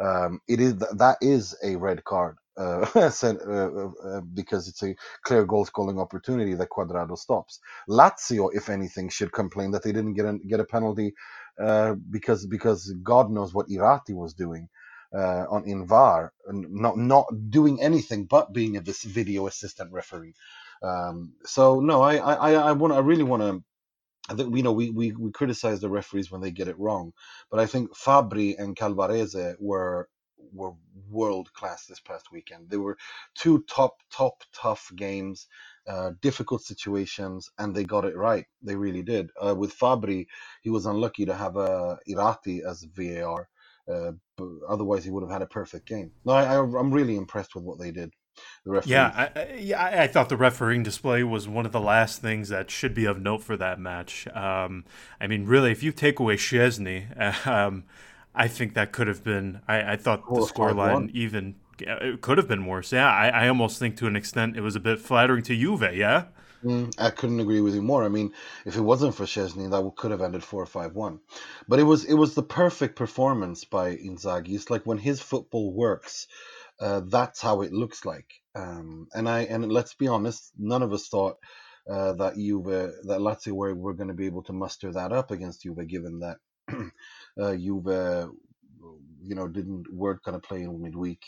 Um, 0.00 0.40
it 0.48 0.60
is 0.60 0.76
that 0.76 1.18
is 1.22 1.56
a 1.64 1.76
red 1.76 2.04
card 2.04 2.36
uh, 2.58 2.86
uh, 2.96 3.10
uh, 3.24 3.88
uh, 4.04 4.20
because 4.34 4.68
it's 4.68 4.82
a 4.82 4.94
clear 5.24 5.44
goal 5.44 5.64
scoring 5.66 5.98
opportunity 6.00 6.54
that 6.54 6.70
Cuadrado 6.70 7.18
stops. 7.18 7.60
Lazio, 7.88 8.50
if 8.54 8.68
anything, 8.70 9.08
should 9.10 9.32
complain 9.32 9.72
that 9.72 9.82
they 9.84 9.92
didn't 9.92 10.14
get 10.14 10.26
a, 10.26 10.38
get 10.48 10.60
a 10.60 10.64
penalty 10.64 11.14
uh, 11.60 11.94
because 12.10 12.46
because 12.46 12.92
God 13.02 13.30
knows 13.30 13.54
what 13.54 13.68
Irrati 13.68 14.14
was 14.14 14.34
doing 14.34 14.68
uh, 15.14 15.44
on 15.50 15.64
in 15.66 15.86
VAR 15.86 16.32
not 16.48 16.98
not 16.98 17.26
doing 17.50 17.82
anything 17.82 18.26
but 18.26 18.52
being 18.52 18.76
a 18.76 18.80
this 18.80 19.04
video 19.04 19.46
assistant 19.46 19.92
referee. 19.92 20.34
Um, 20.82 21.34
so 21.44 21.80
no, 21.80 22.02
I 22.02 22.16
I 22.16 22.52
I 22.52 22.72
want 22.72 22.94
I 22.94 22.98
really 23.00 23.24
want 23.24 23.42
to. 23.42 23.62
Think 24.36 24.56
you 24.56 24.62
know 24.62 24.72
we, 24.72 24.90
we 24.90 25.12
we 25.12 25.32
criticize 25.32 25.80
the 25.80 25.90
referees 25.90 26.30
when 26.32 26.40
they 26.42 26.50
get 26.50 26.68
it 26.68 26.78
wrong, 26.78 27.12
but 27.50 27.60
I 27.60 27.66
think 27.66 27.96
Fabri 27.96 28.56
and 28.58 28.76
Calvarese 28.76 29.56
were 29.60 30.08
were 30.52 30.72
world 31.10 31.52
class 31.52 31.86
this 31.86 32.00
past 32.00 32.32
weekend. 32.32 32.70
They 32.70 32.76
were 32.76 32.96
two 33.34 33.64
top, 33.68 33.96
top, 34.10 34.42
tough 34.52 34.90
games, 34.96 35.46
uh, 35.86 36.12
difficult 36.20 36.62
situations, 36.62 37.50
and 37.58 37.74
they 37.74 37.84
got 37.84 38.04
it 38.04 38.16
right. 38.16 38.46
They 38.62 38.76
really 38.76 39.02
did. 39.02 39.30
Uh, 39.40 39.54
with 39.54 39.76
Fabri, 39.78 40.26
he 40.62 40.70
was 40.70 40.86
unlucky 40.86 41.26
to 41.26 41.34
have 41.34 41.56
uh, 41.56 41.96
Irrati 42.08 42.60
as 42.64 42.84
VAR. 42.94 43.48
Uh, 43.88 44.12
otherwise, 44.68 45.04
he 45.04 45.10
would 45.10 45.22
have 45.22 45.30
had 45.30 45.42
a 45.42 45.46
perfect 45.46 45.86
game. 45.86 46.10
No, 46.24 46.32
I, 46.32 46.54
I, 46.54 46.58
I'm 46.58 46.90
really 46.90 47.16
impressed 47.16 47.54
with 47.54 47.64
what 47.64 47.78
they 47.78 47.92
did. 47.92 48.12
The 48.64 48.82
yeah, 48.84 49.30
I, 49.34 49.54
yeah, 49.54 50.02
I 50.02 50.06
thought 50.08 50.28
the 50.28 50.36
refereeing 50.36 50.82
display 50.82 51.22
was 51.22 51.48
one 51.48 51.64
of 51.64 51.72
the 51.72 51.80
last 51.80 52.20
things 52.20 52.48
that 52.50 52.70
should 52.70 52.94
be 52.94 53.06
of 53.06 53.20
note 53.20 53.42
for 53.42 53.56
that 53.56 53.78
match. 53.78 54.26
Um, 54.28 54.84
I 55.20 55.26
mean, 55.26 55.46
really, 55.46 55.70
if 55.72 55.82
you 55.82 55.92
take 55.92 56.18
away 56.18 56.36
Szczesny, 56.36 57.46
um, 57.46 57.84
I 58.36 58.48
think 58.48 58.74
that 58.74 58.92
could 58.92 59.06
have 59.06 59.24
been. 59.24 59.60
I, 59.66 59.92
I 59.92 59.96
thought 59.96 60.22
the 60.26 60.42
scoreline 60.42 61.10
even 61.12 61.56
it 61.80 62.20
could 62.20 62.38
have 62.38 62.48
been 62.48 62.66
worse. 62.66 62.92
Yeah, 62.92 63.10
I, 63.10 63.28
I 63.28 63.48
almost 63.48 63.78
think 63.78 63.96
to 63.98 64.06
an 64.06 64.16
extent 64.16 64.56
it 64.56 64.60
was 64.60 64.76
a 64.76 64.80
bit 64.80 64.98
flattering 64.98 65.42
to 65.44 65.56
Juve. 65.56 65.94
Yeah. 65.94 66.26
Mm, 66.64 66.92
I 66.98 67.10
couldn't 67.10 67.40
agree 67.40 67.60
with 67.60 67.74
you 67.74 67.82
more. 67.82 68.02
I 68.02 68.08
mean, 68.08 68.32
if 68.64 68.76
it 68.76 68.80
wasn't 68.80 69.14
for 69.14 69.24
Szczesny, 69.24 69.70
that 69.70 69.96
could 69.96 70.10
have 70.10 70.22
ended 70.22 70.42
four 70.42 70.62
or 70.62 70.66
five 70.66 70.94
one. 70.94 71.20
But 71.68 71.78
it 71.78 71.84
was 71.84 72.04
it 72.04 72.14
was 72.14 72.34
the 72.34 72.42
perfect 72.42 72.96
performance 72.96 73.64
by 73.64 73.96
Inzaghi. 73.96 74.54
It's 74.54 74.70
like 74.70 74.86
when 74.86 74.98
his 74.98 75.20
football 75.20 75.72
works, 75.72 76.26
uh, 76.80 77.02
that's 77.06 77.40
how 77.40 77.62
it 77.62 77.72
looks 77.72 78.04
like. 78.04 78.26
Um, 78.54 79.08
and 79.14 79.28
I 79.28 79.40
and 79.40 79.70
let's 79.70 79.94
be 79.94 80.08
honest, 80.08 80.52
none 80.58 80.82
of 80.82 80.92
us 80.92 81.08
thought 81.08 81.36
uh, 81.88 82.14
that 82.14 82.36
Juve 82.36 82.64
that 82.64 83.20
Lazio 83.20 83.52
were, 83.52 83.74
were 83.74 83.94
going 83.94 84.08
to 84.08 84.14
be 84.14 84.26
able 84.26 84.42
to 84.44 84.52
muster 84.52 84.92
that 84.92 85.12
up 85.12 85.30
against 85.30 85.62
Juve, 85.62 85.86
given 85.86 86.20
that 86.20 86.38
uh, 87.40 87.54
Juve, 87.54 88.30
you 89.22 89.34
know, 89.34 89.48
didn't 89.48 89.92
weren't 89.92 90.22
going 90.22 90.40
to 90.40 90.46
play 90.46 90.62
in 90.62 90.80
midweek. 90.80 91.22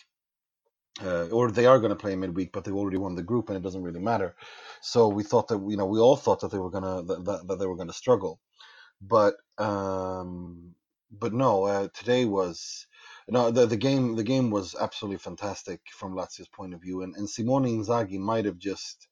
Uh, 1.02 1.28
or 1.28 1.50
they 1.50 1.66
are 1.66 1.78
going 1.78 1.90
to 1.90 1.96
play 1.96 2.16
midweek, 2.16 2.50
but 2.52 2.64
they've 2.64 2.74
already 2.74 2.96
won 2.96 3.14
the 3.14 3.22
group, 3.22 3.48
and 3.48 3.56
it 3.56 3.62
doesn't 3.62 3.82
really 3.82 4.00
matter. 4.00 4.34
So 4.80 5.06
we 5.08 5.22
thought 5.22 5.46
that 5.48 5.64
you 5.68 5.76
know 5.76 5.86
we 5.86 6.00
all 6.00 6.16
thought 6.16 6.40
that 6.40 6.50
they 6.50 6.58
were 6.58 6.70
gonna 6.70 7.02
that, 7.02 7.24
that, 7.24 7.46
that 7.46 7.58
they 7.58 7.66
were 7.66 7.76
gonna 7.76 7.92
struggle, 7.92 8.40
but 9.00 9.34
um, 9.58 10.74
but 11.12 11.32
no, 11.32 11.64
uh, 11.64 11.88
today 11.94 12.24
was 12.24 12.88
no 13.28 13.52
the, 13.52 13.66
the 13.66 13.76
game 13.76 14.16
the 14.16 14.24
game 14.24 14.50
was 14.50 14.74
absolutely 14.74 15.18
fantastic 15.18 15.80
from 15.92 16.16
Lazio's 16.16 16.48
point 16.48 16.74
of 16.74 16.82
view, 16.82 17.02
and 17.02 17.14
and 17.14 17.30
Simone 17.30 17.64
Inzaghi 17.64 18.18
might 18.18 18.46
have 18.46 18.58
just 18.58 19.06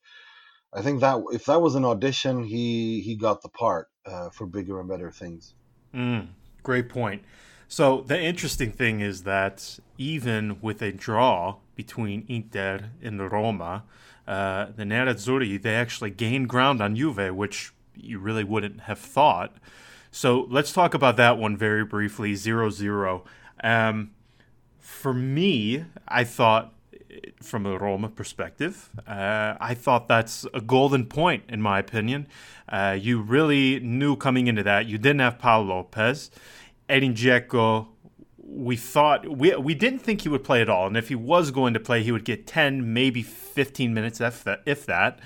I 0.73 0.83
think 0.83 1.01
that 1.01 1.23
if 1.33 1.47
that 1.47 1.63
was 1.63 1.75
an 1.75 1.85
audition, 1.85 2.43
he 2.43 3.01
he 3.01 3.17
got 3.17 3.43
the 3.43 3.49
part 3.49 3.89
uh, 4.05 4.31
for 4.31 4.47
bigger 4.47 4.79
and 4.81 4.89
better 4.89 5.11
things. 5.11 5.55
Mm, 5.95 6.29
great 6.67 6.89
point. 6.89 7.23
So 7.69 8.03
the 8.07 8.21
interesting 8.21 8.73
thing 8.73 9.01
is 9.01 9.23
that 9.23 9.79
even 9.99 10.59
with 10.61 10.83
a 10.83 10.91
draw 10.91 11.57
between 11.77 12.25
Inter 12.29 12.91
and 13.01 13.21
Roma, 13.31 13.85
uh, 14.27 14.67
the 14.77 14.83
Nerazzurri 14.83 15.63
they 15.63 15.75
actually 15.75 16.11
gained 16.11 16.49
ground 16.49 16.83
on 16.83 16.97
Juve, 16.97 17.35
which 17.35 17.73
you 17.95 18.19
really 18.19 18.45
wouldn't 18.45 18.81
have 18.83 18.99
thought. 18.99 19.57
So 20.11 20.47
let's 20.51 20.73
talk 20.73 20.93
about 20.93 21.17
that 21.17 21.39
one 21.39 21.57
very 21.57 21.85
briefly. 21.85 22.33
0-0. 22.35 23.23
Um, 23.63 24.11
for 24.81 25.15
me, 25.15 25.85
I 26.09 26.25
thought 26.25 26.73
from 27.43 27.67
a 27.67 27.79
Roma 27.79 28.09
perspective. 28.09 28.91
Uh, 29.07 29.55
I 29.61 29.75
thought 29.75 30.09
that's 30.09 30.47
a 30.55 30.61
golden 30.61 31.07
point, 31.07 31.45
in 31.49 31.61
my 31.63 31.79
opinion. 31.79 32.27
Uh, 32.69 32.97
you 33.01 33.21
really 33.21 33.81
knew 33.81 34.17
coming 34.17 34.47
into 34.47 34.63
that 34.63 34.87
you 34.87 34.99
didn't 34.99 35.21
have 35.21 35.39
Pau 35.39 35.63
López. 35.63 36.31
Edin 36.89 37.15
Dzeko 37.15 37.89
we 38.49 38.77
thought 38.77 39.29
we 39.29 39.55
we 39.57 39.75
didn't 39.75 39.99
think 39.99 40.23
he 40.23 40.29
would 40.29 40.45
play 40.45 40.63
at 40.63 40.69
all, 40.69 40.87
and 40.87 40.97
if 40.97 41.09
he 41.09 41.15
was 41.15 41.51
going 41.51 41.75
to 41.75 41.81
play, 41.81 42.03
he 42.03 42.13
would 42.13 42.25
get 42.25 42.47
ten, 42.47 42.93
maybe 42.93 43.23
fifteen 43.23 43.93
minutes, 43.93 44.21
if 44.21 44.45
that. 44.45 44.63
If 44.67 44.87
that. 44.87 45.19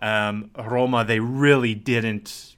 Um, 0.00 0.50
Roma, 0.56 1.04
they 1.04 1.18
really 1.18 1.74
didn't 1.74 2.54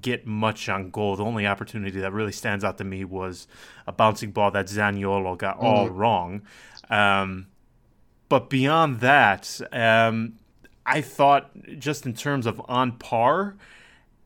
get 0.00 0.26
much 0.26 0.68
on 0.68 0.90
goal. 0.90 1.16
The 1.16 1.24
only 1.24 1.46
opportunity 1.46 2.00
that 2.00 2.12
really 2.12 2.32
stands 2.32 2.64
out 2.64 2.78
to 2.78 2.84
me 2.84 3.04
was 3.04 3.46
a 3.86 3.92
bouncing 3.92 4.32
ball 4.32 4.50
that 4.50 4.66
Zaniolo 4.66 5.38
got 5.38 5.56
mm-hmm. 5.56 5.66
all 5.66 5.88
wrong. 5.90 6.42
Um, 6.90 7.46
but 8.32 8.48
beyond 8.48 9.00
that, 9.00 9.60
um, 9.72 10.38
I 10.86 11.02
thought 11.02 11.50
just 11.78 12.06
in 12.06 12.14
terms 12.14 12.46
of 12.46 12.62
on 12.66 12.92
par, 12.92 13.56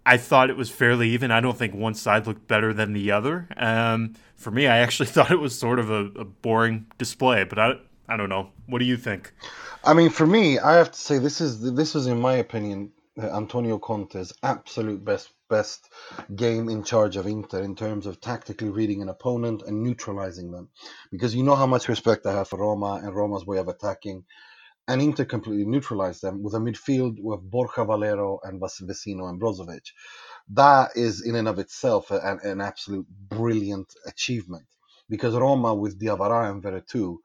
I 0.07 0.17
thought 0.17 0.49
it 0.49 0.57
was 0.57 0.71
fairly 0.71 1.11
even. 1.11 1.33
I 1.33 1.41
don't 1.41 1.59
think 1.59 1.75
one 1.75 1.95
side 1.95 2.25
looked 2.25 2.47
better 2.47 2.73
than 2.73 2.93
the 2.93 3.11
other. 3.11 3.49
Um, 3.57 4.15
for 4.37 4.53
me, 4.53 4.69
I 4.69 4.79
actually 4.79 5.07
thought 5.15 5.33
it 5.33 5.41
was 5.41 5.59
sort 5.59 5.81
of 5.81 5.91
a, 5.91 6.05
a, 6.21 6.25
boring 6.25 6.87
display, 6.99 7.43
but 7.43 7.59
I, 7.59 7.73
I 8.09 8.17
don't 8.17 8.29
know. 8.29 8.51
What 8.67 8.79
do 8.79 8.85
you 8.85 8.97
think? 8.97 9.33
I 9.83 9.93
mean, 9.93 10.11
for 10.11 10.25
me, 10.25 10.61
I 10.61 10.75
have 10.75 10.93
to 10.93 11.01
say 11.01 11.19
this 11.19 11.41
is 11.41 11.75
this 11.75 11.95
was, 11.97 12.07
in 12.07 12.21
my 12.21 12.35
opinion, 12.35 12.93
Antonio 13.21 13.77
Conte's 13.77 14.33
absolute 14.45 15.05
best 15.05 15.31
best 15.49 15.89
game 16.35 16.69
in 16.69 16.83
charge 16.85 17.17
of 17.17 17.27
Inter 17.27 17.63
in 17.63 17.77
terms 17.77 18.07
of 18.07 18.21
tactically 18.21 18.71
reading 18.71 19.03
an 19.03 19.09
opponent 19.09 19.63
and 19.67 19.83
neutralizing 19.83 20.51
them. 20.51 20.69
Because 21.11 21.35
you 21.35 21.43
know 21.43 21.55
how 21.55 21.67
much 21.67 21.89
respect 21.89 22.27
I 22.27 22.33
have 22.33 22.49
for 22.49 22.59
Roma 22.59 23.01
and 23.03 23.15
Roma's 23.15 23.47
way 23.47 23.59
of 23.59 23.69
attacking. 23.69 24.25
And 24.89 25.03
Inter 25.03 25.25
completely 25.25 25.67
neutralized 25.67 26.23
them 26.23 26.43
with 26.43 26.55
a 26.55 26.59
midfield 26.59 27.17
with 27.19 27.41
Borja 27.43 27.85
Valero 27.85 28.39
and 28.45 28.61
Vecino 28.61 29.29
and 29.29 29.41
Brozovic. 29.41 29.89
That 30.51 30.91
is 30.95 31.27
in 31.27 31.35
and 31.35 31.49
of 31.49 31.59
itself 31.59 32.11
an, 32.11 32.39
an 32.45 32.61
absolute 32.61 33.07
brilliant 33.09 33.93
achievement. 34.07 34.67
Because 35.09 35.35
Roma 35.35 35.75
with 35.75 36.01
Diawara 36.01 36.51
and 36.51 36.63
Veretout, 36.63 37.17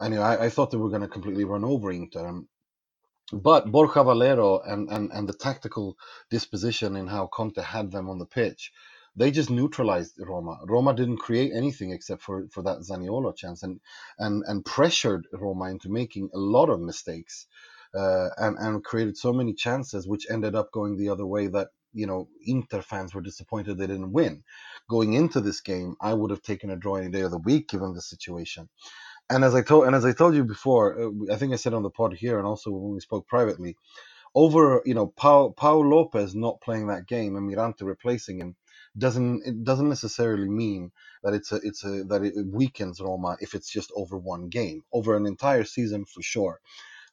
I, 0.00 0.16
I, 0.16 0.44
I 0.46 0.48
thought 0.48 0.70
they 0.70 0.78
were 0.78 0.88
going 0.88 1.02
to 1.02 1.08
completely 1.08 1.44
run 1.44 1.64
over 1.64 1.92
Inter. 1.92 2.26
And 2.26 2.46
but 3.32 3.70
Borja 3.70 4.04
Valero 4.04 4.60
and, 4.60 4.88
and, 4.88 5.10
and 5.12 5.28
the 5.28 5.32
tactical 5.34 5.96
disposition 6.30 6.96
in 6.96 7.06
how 7.06 7.26
Conte 7.26 7.62
had 7.62 7.90
them 7.90 8.08
on 8.08 8.18
the 8.18 8.26
pitch, 8.26 8.72
they 9.16 9.30
just 9.30 9.50
neutralized 9.50 10.14
Roma. 10.18 10.58
Roma 10.66 10.94
didn't 10.94 11.18
create 11.18 11.52
anything 11.54 11.92
except 11.92 12.22
for, 12.22 12.46
for 12.52 12.62
that 12.62 12.80
Zaniolo 12.80 13.36
chance 13.36 13.62
and, 13.62 13.80
and, 14.18 14.44
and 14.46 14.64
pressured 14.64 15.26
Roma 15.32 15.70
into 15.70 15.90
making 15.90 16.30
a 16.34 16.38
lot 16.38 16.70
of 16.70 16.80
mistakes 16.80 17.46
uh, 17.94 18.28
and, 18.38 18.56
and 18.58 18.84
created 18.84 19.16
so 19.16 19.32
many 19.32 19.52
chances, 19.54 20.06
which 20.06 20.26
ended 20.30 20.54
up 20.54 20.72
going 20.72 20.96
the 20.96 21.08
other 21.08 21.26
way 21.26 21.48
that, 21.48 21.68
you 21.92 22.06
know, 22.06 22.28
Inter 22.46 22.82
fans 22.82 23.14
were 23.14 23.20
disappointed 23.20 23.78
they 23.78 23.88
didn't 23.88 24.12
win. 24.12 24.44
Going 24.88 25.14
into 25.14 25.40
this 25.40 25.60
game, 25.60 25.96
I 26.00 26.14
would 26.14 26.30
have 26.30 26.42
taken 26.42 26.70
a 26.70 26.76
draw 26.76 26.96
any 26.96 27.10
day 27.10 27.22
of 27.22 27.32
the 27.32 27.38
week 27.38 27.68
given 27.68 27.94
the 27.94 28.02
situation 28.02 28.68
and 29.30 29.44
as 29.44 29.54
I 29.54 29.62
told 29.62 29.86
and 29.86 29.96
as 29.96 30.04
I 30.04 30.12
told 30.12 30.34
you 30.34 30.44
before, 30.44 31.00
uh, 31.00 31.32
I 31.32 31.36
think 31.36 31.52
I 31.52 31.56
said 31.56 31.74
on 31.74 31.82
the 31.82 31.90
pod 31.90 32.14
here 32.14 32.38
and 32.38 32.46
also 32.46 32.70
when 32.70 32.92
we 32.94 33.00
spoke 33.00 33.26
privately, 33.28 33.76
over 34.34 34.82
you 34.84 34.94
know 34.94 35.06
Pau 35.06 35.54
López 35.56 36.34
not 36.34 36.60
playing 36.60 36.88
that 36.88 37.06
game 37.06 37.36
and 37.36 37.48
Mirante 37.48 37.82
replacing 37.82 38.38
him 38.38 38.56
doesn't 38.98 39.46
it 39.46 39.64
doesn't 39.64 39.88
necessarily 39.88 40.48
mean 40.48 40.90
that 41.22 41.34
it's 41.34 41.52
a 41.52 41.56
it's 41.62 41.84
a 41.84 42.04
that 42.04 42.22
it 42.22 42.34
weakens 42.46 43.00
Roma 43.00 43.36
if 43.40 43.54
it's 43.54 43.70
just 43.70 43.92
over 43.96 44.18
one 44.18 44.48
game 44.48 44.82
over 44.92 45.16
an 45.16 45.26
entire 45.26 45.64
season 45.64 46.04
for 46.04 46.22
sure. 46.22 46.60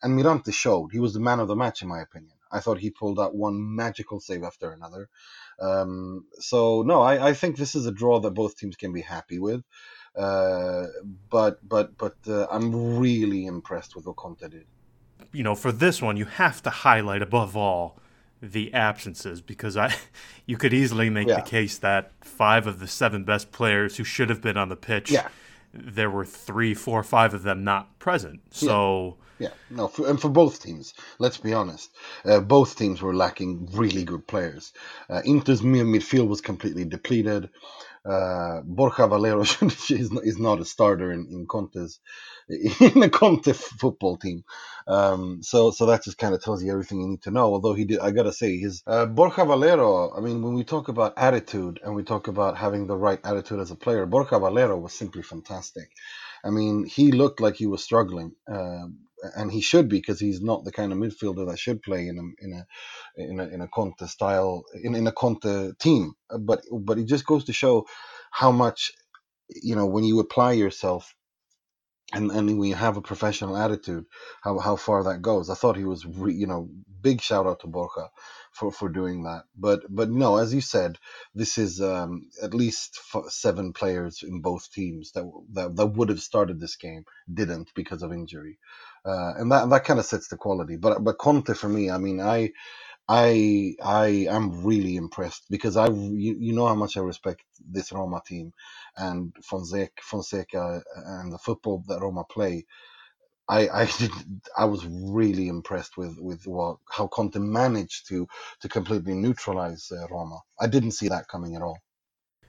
And 0.03 0.17
Mirante 0.17 0.53
showed 0.53 0.91
he 0.91 0.99
was 0.99 1.13
the 1.13 1.19
man 1.19 1.39
of 1.39 1.47
the 1.47 1.55
match 1.55 1.81
in 1.81 1.87
my 1.87 2.01
opinion. 2.01 2.33
I 2.51 2.59
thought 2.59 2.77
he 2.79 2.91
pulled 2.91 3.19
out 3.19 3.35
one 3.35 3.75
magical 3.75 4.19
save 4.19 4.43
after 4.43 4.71
another. 4.71 5.09
Um, 5.59 6.25
so 6.39 6.83
no, 6.83 7.01
I, 7.01 7.29
I 7.29 7.33
think 7.33 7.57
this 7.57 7.75
is 7.75 7.85
a 7.85 7.91
draw 7.91 8.19
that 8.21 8.31
both 8.31 8.57
teams 8.57 8.75
can 8.75 8.93
be 8.93 9.01
happy 9.01 9.39
with. 9.39 9.63
Uh, 10.17 10.87
but 11.29 11.67
but 11.67 11.97
but 11.97 12.15
uh, 12.27 12.47
I'm 12.49 12.97
really 12.99 13.45
impressed 13.45 13.95
with 13.95 14.07
what 14.07 14.15
Conte 14.15 14.47
did. 14.47 14.65
You 15.31 15.43
know, 15.43 15.55
for 15.55 15.71
this 15.71 16.01
one, 16.01 16.17
you 16.17 16.25
have 16.25 16.63
to 16.63 16.69
highlight 16.69 17.21
above 17.21 17.55
all 17.55 17.99
the 18.41 18.73
absences 18.73 19.41
because 19.41 19.77
I, 19.77 19.93
you 20.45 20.57
could 20.57 20.73
easily 20.73 21.09
make 21.09 21.27
yeah. 21.27 21.41
the 21.41 21.49
case 21.49 21.77
that 21.79 22.11
five 22.21 22.67
of 22.67 22.79
the 22.79 22.87
seven 22.87 23.23
best 23.23 23.51
players 23.51 23.97
who 23.97 24.03
should 24.03 24.29
have 24.29 24.41
been 24.41 24.57
on 24.57 24.69
the 24.69 24.75
pitch, 24.75 25.11
yeah. 25.11 25.27
there 25.73 26.09
were 26.09 26.25
three, 26.25 26.73
four, 26.73 27.03
five 27.03 27.33
of 27.33 27.43
them 27.43 27.63
not 27.63 27.99
present. 27.99 28.41
So. 28.51 29.17
Yeah. 29.17 29.23
Yeah, 29.39 29.49
no, 29.69 29.87
for, 29.87 30.09
and 30.09 30.19
for 30.19 30.29
both 30.29 30.63
teams, 30.63 30.95
let's 31.19 31.37
be 31.37 31.53
honest, 31.53 31.91
uh, 32.25 32.39
both 32.39 32.75
teams 32.75 33.03
were 33.03 33.13
lacking 33.13 33.69
really 33.71 34.03
good 34.03 34.25
players. 34.25 34.73
Uh, 35.11 35.21
Inter's 35.25 35.61
midfield 35.61 36.27
was 36.27 36.41
completely 36.41 36.85
depleted 36.85 37.47
uh, 38.07 38.61
Borja 38.63 39.07
Valero 39.07 39.41
is, 39.89 40.11
not, 40.11 40.25
is 40.25 40.39
not 40.39 40.61
a 40.61 40.65
starter 40.65 41.11
in, 41.11 41.27
in 41.31 41.47
Conte's 41.47 41.99
in 42.49 43.01
the 43.01 43.09
Conte 43.09 43.51
football 43.53 44.17
team. 44.17 44.43
Um, 44.87 45.43
so 45.43 45.71
so 45.71 45.87
that 45.87 46.03
just 46.03 46.17
kind 46.17 46.33
of 46.33 46.41
tells 46.41 46.63
you 46.63 46.71
everything 46.71 47.01
you 47.01 47.07
need 47.07 47.23
to 47.23 47.31
know. 47.31 47.53
Although 47.53 47.73
he 47.73 47.85
did, 47.85 47.99
I 47.99 48.11
gotta 48.11 48.33
say, 48.33 48.57
his 48.57 48.83
uh, 48.87 49.05
Borja 49.05 49.45
Valero. 49.45 50.13
I 50.15 50.21
mean, 50.21 50.41
when 50.41 50.53
we 50.53 50.63
talk 50.63 50.87
about 50.87 51.13
attitude 51.17 51.79
and 51.83 51.95
we 51.95 52.03
talk 52.03 52.27
about 52.27 52.57
having 52.57 52.87
the 52.87 52.97
right 52.97 53.19
attitude 53.23 53.59
as 53.59 53.71
a 53.71 53.75
player, 53.75 54.05
Borja 54.05 54.39
Valero 54.39 54.77
was 54.77 54.93
simply 54.93 55.23
fantastic. 55.23 55.89
I 56.43 56.51
mean, 56.51 56.85
he 56.85 57.11
looked 57.11 57.41
like 57.41 57.55
he 57.55 57.67
was 57.67 57.83
struggling. 57.83 58.33
Uh, 58.51 58.87
and 59.37 59.51
he 59.51 59.61
should 59.61 59.89
be 59.89 59.97
because 59.99 60.19
he's 60.19 60.41
not 60.41 60.65
the 60.65 60.71
kind 60.71 60.91
of 60.93 60.99
midfielder 60.99 61.47
that 61.49 61.59
should 61.59 61.81
play 61.83 62.07
in 62.07 62.17
a 62.19 62.45
in 62.45 62.53
a 62.53 62.67
in 63.17 63.39
a, 63.39 63.47
in 63.49 63.61
a 63.61 63.67
Conte 63.69 64.05
style 64.07 64.65
in, 64.83 64.95
in 64.95 65.07
a 65.07 65.11
Conte 65.13 65.73
team. 65.79 66.13
But 66.39 66.63
but 66.71 66.99
it 66.99 67.07
just 67.07 67.25
goes 67.25 67.45
to 67.45 67.53
show 67.53 67.85
how 68.31 68.51
much 68.51 68.91
you 69.49 69.75
know 69.75 69.87
when 69.87 70.03
you 70.05 70.19
apply 70.19 70.53
yourself 70.53 71.13
and 72.13 72.31
and 72.31 72.65
you 72.65 72.75
have 72.75 72.97
a 72.97 73.01
professional 73.01 73.57
attitude, 73.57 74.05
how 74.41 74.57
how 74.59 74.75
far 74.75 75.03
that 75.03 75.21
goes. 75.21 75.49
I 75.49 75.55
thought 75.55 75.77
he 75.77 75.85
was, 75.85 76.05
re, 76.05 76.33
you 76.33 76.47
know, 76.47 76.69
big 77.01 77.21
shout 77.21 77.45
out 77.45 77.59
to 77.61 77.67
Borja 77.67 78.09
for 78.51 78.71
for 78.71 78.89
doing 78.89 79.23
that. 79.23 79.43
But 79.57 79.81
but 79.89 80.09
no, 80.09 80.37
as 80.37 80.53
you 80.53 80.61
said, 80.61 80.97
this 81.35 81.57
is 81.57 81.81
um, 81.81 82.29
at 82.41 82.53
least 82.53 82.99
seven 83.29 83.73
players 83.73 84.23
in 84.23 84.41
both 84.41 84.71
teams 84.71 85.11
that 85.13 85.31
that 85.53 85.75
that 85.75 85.87
would 85.87 86.09
have 86.09 86.21
started 86.21 86.59
this 86.59 86.75
game 86.77 87.05
didn't 87.31 87.69
because 87.75 88.01
of 88.01 88.11
injury, 88.11 88.57
uh, 89.05 89.33
and 89.37 89.51
that 89.51 89.69
that 89.69 89.85
kind 89.85 89.99
of 89.99 90.05
sets 90.05 90.29
the 90.29 90.37
quality. 90.37 90.77
But 90.77 91.03
but 91.03 91.19
Conte 91.19 91.53
for 91.53 91.69
me, 91.69 91.91
I 91.91 91.97
mean, 91.99 92.21
I. 92.21 92.51
I 93.07 93.75
I 93.81 94.07
am 94.29 94.63
really 94.65 94.97
impressed 94.97 95.45
because 95.49 95.77
I 95.77 95.87
you, 95.87 96.35
you 96.39 96.53
know 96.53 96.67
how 96.67 96.75
much 96.75 96.97
I 96.97 97.01
respect 97.01 97.43
this 97.65 97.91
Roma 97.91 98.21
team 98.25 98.51
and 98.97 99.33
Fonseca, 99.43 100.01
Fonseca 100.01 100.83
and 100.95 101.31
the 101.31 101.37
football 101.37 101.83
that 101.87 102.01
Roma 102.01 102.25
play. 102.25 102.65
I 103.47 103.69
I 103.69 103.85
did 103.97 104.11
I 104.57 104.65
was 104.65 104.85
really 104.85 105.47
impressed 105.47 105.97
with 105.97 106.17
with 106.19 106.45
what 106.47 106.77
how 106.89 107.07
Conte 107.07 107.39
managed 107.39 108.09
to 108.09 108.27
to 108.61 108.67
completely 108.67 109.13
neutralize 109.13 109.89
uh, 109.91 110.07
Roma. 110.09 110.39
I 110.59 110.67
didn't 110.67 110.91
see 110.91 111.07
that 111.07 111.29
coming 111.29 111.55
at 111.55 111.61
all. 111.61 111.77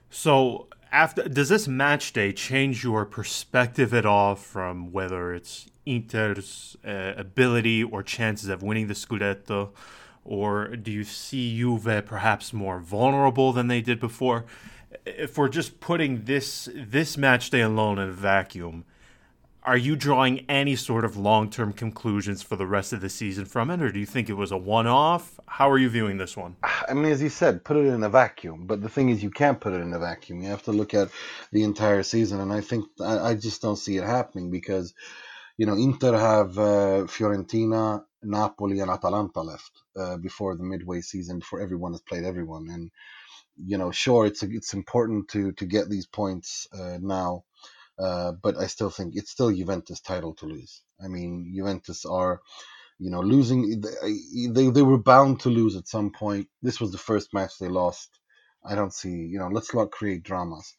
So 0.09 0.67
after 0.91 1.29
does 1.29 1.47
this 1.47 1.69
match 1.69 2.11
day 2.11 2.33
change 2.33 2.83
your 2.83 3.05
perspective 3.05 3.93
at 3.93 4.05
all 4.05 4.35
from 4.35 4.91
whether 4.91 5.33
it's 5.33 5.67
Inter's 5.85 6.75
uh, 6.85 7.13
ability 7.15 7.81
or 7.81 8.03
chances 8.03 8.49
of 8.49 8.61
winning 8.61 8.87
the 8.87 8.93
Scudetto? 8.93 9.71
Or 10.25 10.75
do 10.75 10.91
you 10.91 11.03
see 11.03 11.57
Juve 11.57 12.03
perhaps 12.05 12.53
more 12.53 12.79
vulnerable 12.79 13.51
than 13.53 13.67
they 13.67 13.81
did 13.81 13.99
before? 13.99 14.45
If 15.05 15.37
we're 15.37 15.49
just 15.49 15.79
putting 15.79 16.25
this 16.25 16.69
this 16.73 17.17
match 17.17 17.49
day 17.49 17.61
alone 17.61 17.99
in 17.99 18.09
a 18.09 18.13
vacuum, 18.13 18.85
are 19.63 19.77
you 19.77 19.95
drawing 19.95 20.45
any 20.49 20.75
sort 20.75 21.03
of 21.03 21.17
long-term 21.17 21.73
conclusions 21.73 22.41
for 22.41 22.55
the 22.55 22.65
rest 22.65 22.93
of 22.93 23.01
the 23.01 23.09
season 23.09 23.45
from 23.45 23.69
it? 23.69 23.81
Or 23.81 23.91
do 23.91 23.99
you 23.99 24.05
think 24.05 24.29
it 24.29 24.33
was 24.33 24.51
a 24.51 24.57
one-off? 24.57 25.39
How 25.47 25.69
are 25.69 25.77
you 25.77 25.89
viewing 25.89 26.17
this 26.17 26.35
one? 26.37 26.55
I 26.63 26.93
mean 26.93 27.11
as 27.11 27.21
you 27.21 27.29
said 27.29 27.63
put 27.63 27.77
it 27.77 27.85
in 27.85 28.03
a 28.03 28.09
vacuum. 28.09 28.65
But 28.67 28.81
the 28.81 28.89
thing 28.89 29.09
is 29.09 29.21
you 29.21 29.29
can't 29.29 29.59
put 29.59 29.73
it 29.73 29.81
in 29.81 29.93
a 29.93 29.99
vacuum. 29.99 30.41
You 30.41 30.49
have 30.49 30.63
to 30.63 30.71
look 30.71 30.93
at 30.93 31.09
the 31.51 31.63
entire 31.63 32.03
season. 32.03 32.39
And 32.39 32.51
i 32.53 32.61
think 32.61 32.85
i, 33.01 33.19
I 33.29 33.35
just 33.35 33.61
don't 33.61 33.75
see 33.75 33.97
it 33.97 34.03
happening 34.03 34.49
because 34.49 34.93
you 35.57 35.65
know 35.65 35.73
inter 35.73 36.17
have 36.17 36.57
uh, 36.57 37.05
fiorentina 37.05 38.03
Napoli 38.23 38.79
and 38.79 38.91
Atalanta 38.91 39.41
left 39.41 39.71
uh, 39.97 40.17
before 40.17 40.55
the 40.55 40.63
midway 40.63 41.01
season, 41.01 41.39
before 41.39 41.61
everyone 41.61 41.93
has 41.93 42.01
played 42.01 42.23
everyone. 42.25 42.69
And 42.69 42.91
you 43.57 43.77
know, 43.77 43.91
sure, 43.91 44.25
it's 44.25 44.43
it's 44.43 44.73
important 44.73 45.29
to 45.29 45.51
to 45.53 45.65
get 45.65 45.89
these 45.89 46.07
points 46.07 46.67
uh, 46.73 46.97
now, 47.01 47.43
uh, 47.99 48.33
but 48.33 48.57
I 48.57 48.67
still 48.67 48.89
think 48.89 49.15
it's 49.15 49.31
still 49.31 49.51
Juventus' 49.51 50.01
title 50.01 50.33
to 50.35 50.45
lose. 50.45 50.81
I 51.03 51.07
mean, 51.07 51.53
Juventus 51.55 52.05
are, 52.05 52.41
you 52.99 53.09
know, 53.11 53.21
losing. 53.21 53.81
They 53.81 54.69
they 54.69 54.81
were 54.83 54.97
bound 54.97 55.41
to 55.41 55.49
lose 55.49 55.75
at 55.75 55.87
some 55.87 56.11
point. 56.11 56.47
This 56.61 56.79
was 56.81 56.91
the 56.91 56.97
first 56.97 57.33
match 57.33 57.53
they 57.59 57.69
lost. 57.69 58.09
I 58.65 58.75
don't 58.75 58.93
see, 58.93 59.09
you 59.11 59.39
know, 59.39 59.47
let's 59.47 59.73
not 59.73 59.91
create 59.91 60.23
dramas. 60.23 60.75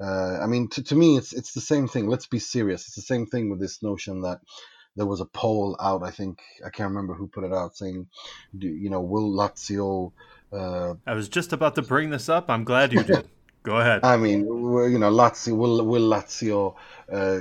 Uh, 0.00 0.38
I 0.42 0.46
mean, 0.46 0.68
to, 0.70 0.82
to 0.84 0.94
me, 0.94 1.16
it's 1.16 1.32
it's 1.32 1.52
the 1.54 1.60
same 1.60 1.88
thing. 1.88 2.08
Let's 2.08 2.26
be 2.26 2.38
serious. 2.38 2.86
It's 2.86 2.96
the 2.96 3.02
same 3.02 3.26
thing 3.26 3.50
with 3.50 3.60
this 3.60 3.82
notion 3.82 4.22
that 4.22 4.40
there 4.96 5.06
was 5.06 5.20
a 5.20 5.24
poll 5.24 5.76
out. 5.80 6.02
I 6.02 6.10
think 6.10 6.40
I 6.64 6.70
can't 6.70 6.90
remember 6.90 7.14
who 7.14 7.26
put 7.26 7.44
it 7.44 7.52
out 7.52 7.76
saying, 7.76 8.06
do, 8.56 8.68
you 8.68 8.90
know, 8.90 9.00
will 9.00 9.30
Lazio? 9.30 10.12
Uh, 10.52 10.94
I 11.06 11.14
was 11.14 11.28
just 11.28 11.52
about 11.52 11.74
to 11.76 11.82
bring 11.82 12.10
this 12.10 12.28
up. 12.28 12.48
I'm 12.48 12.64
glad 12.64 12.92
you 12.92 13.02
did. 13.02 13.28
Go 13.64 13.78
ahead. 13.78 14.04
I 14.04 14.18
mean, 14.18 14.40
you 14.40 14.98
know, 14.98 15.10
Lazio 15.10 15.56
will 15.56 15.84
will 15.86 16.08
Lazio 16.08 16.74
uh, 17.10 17.40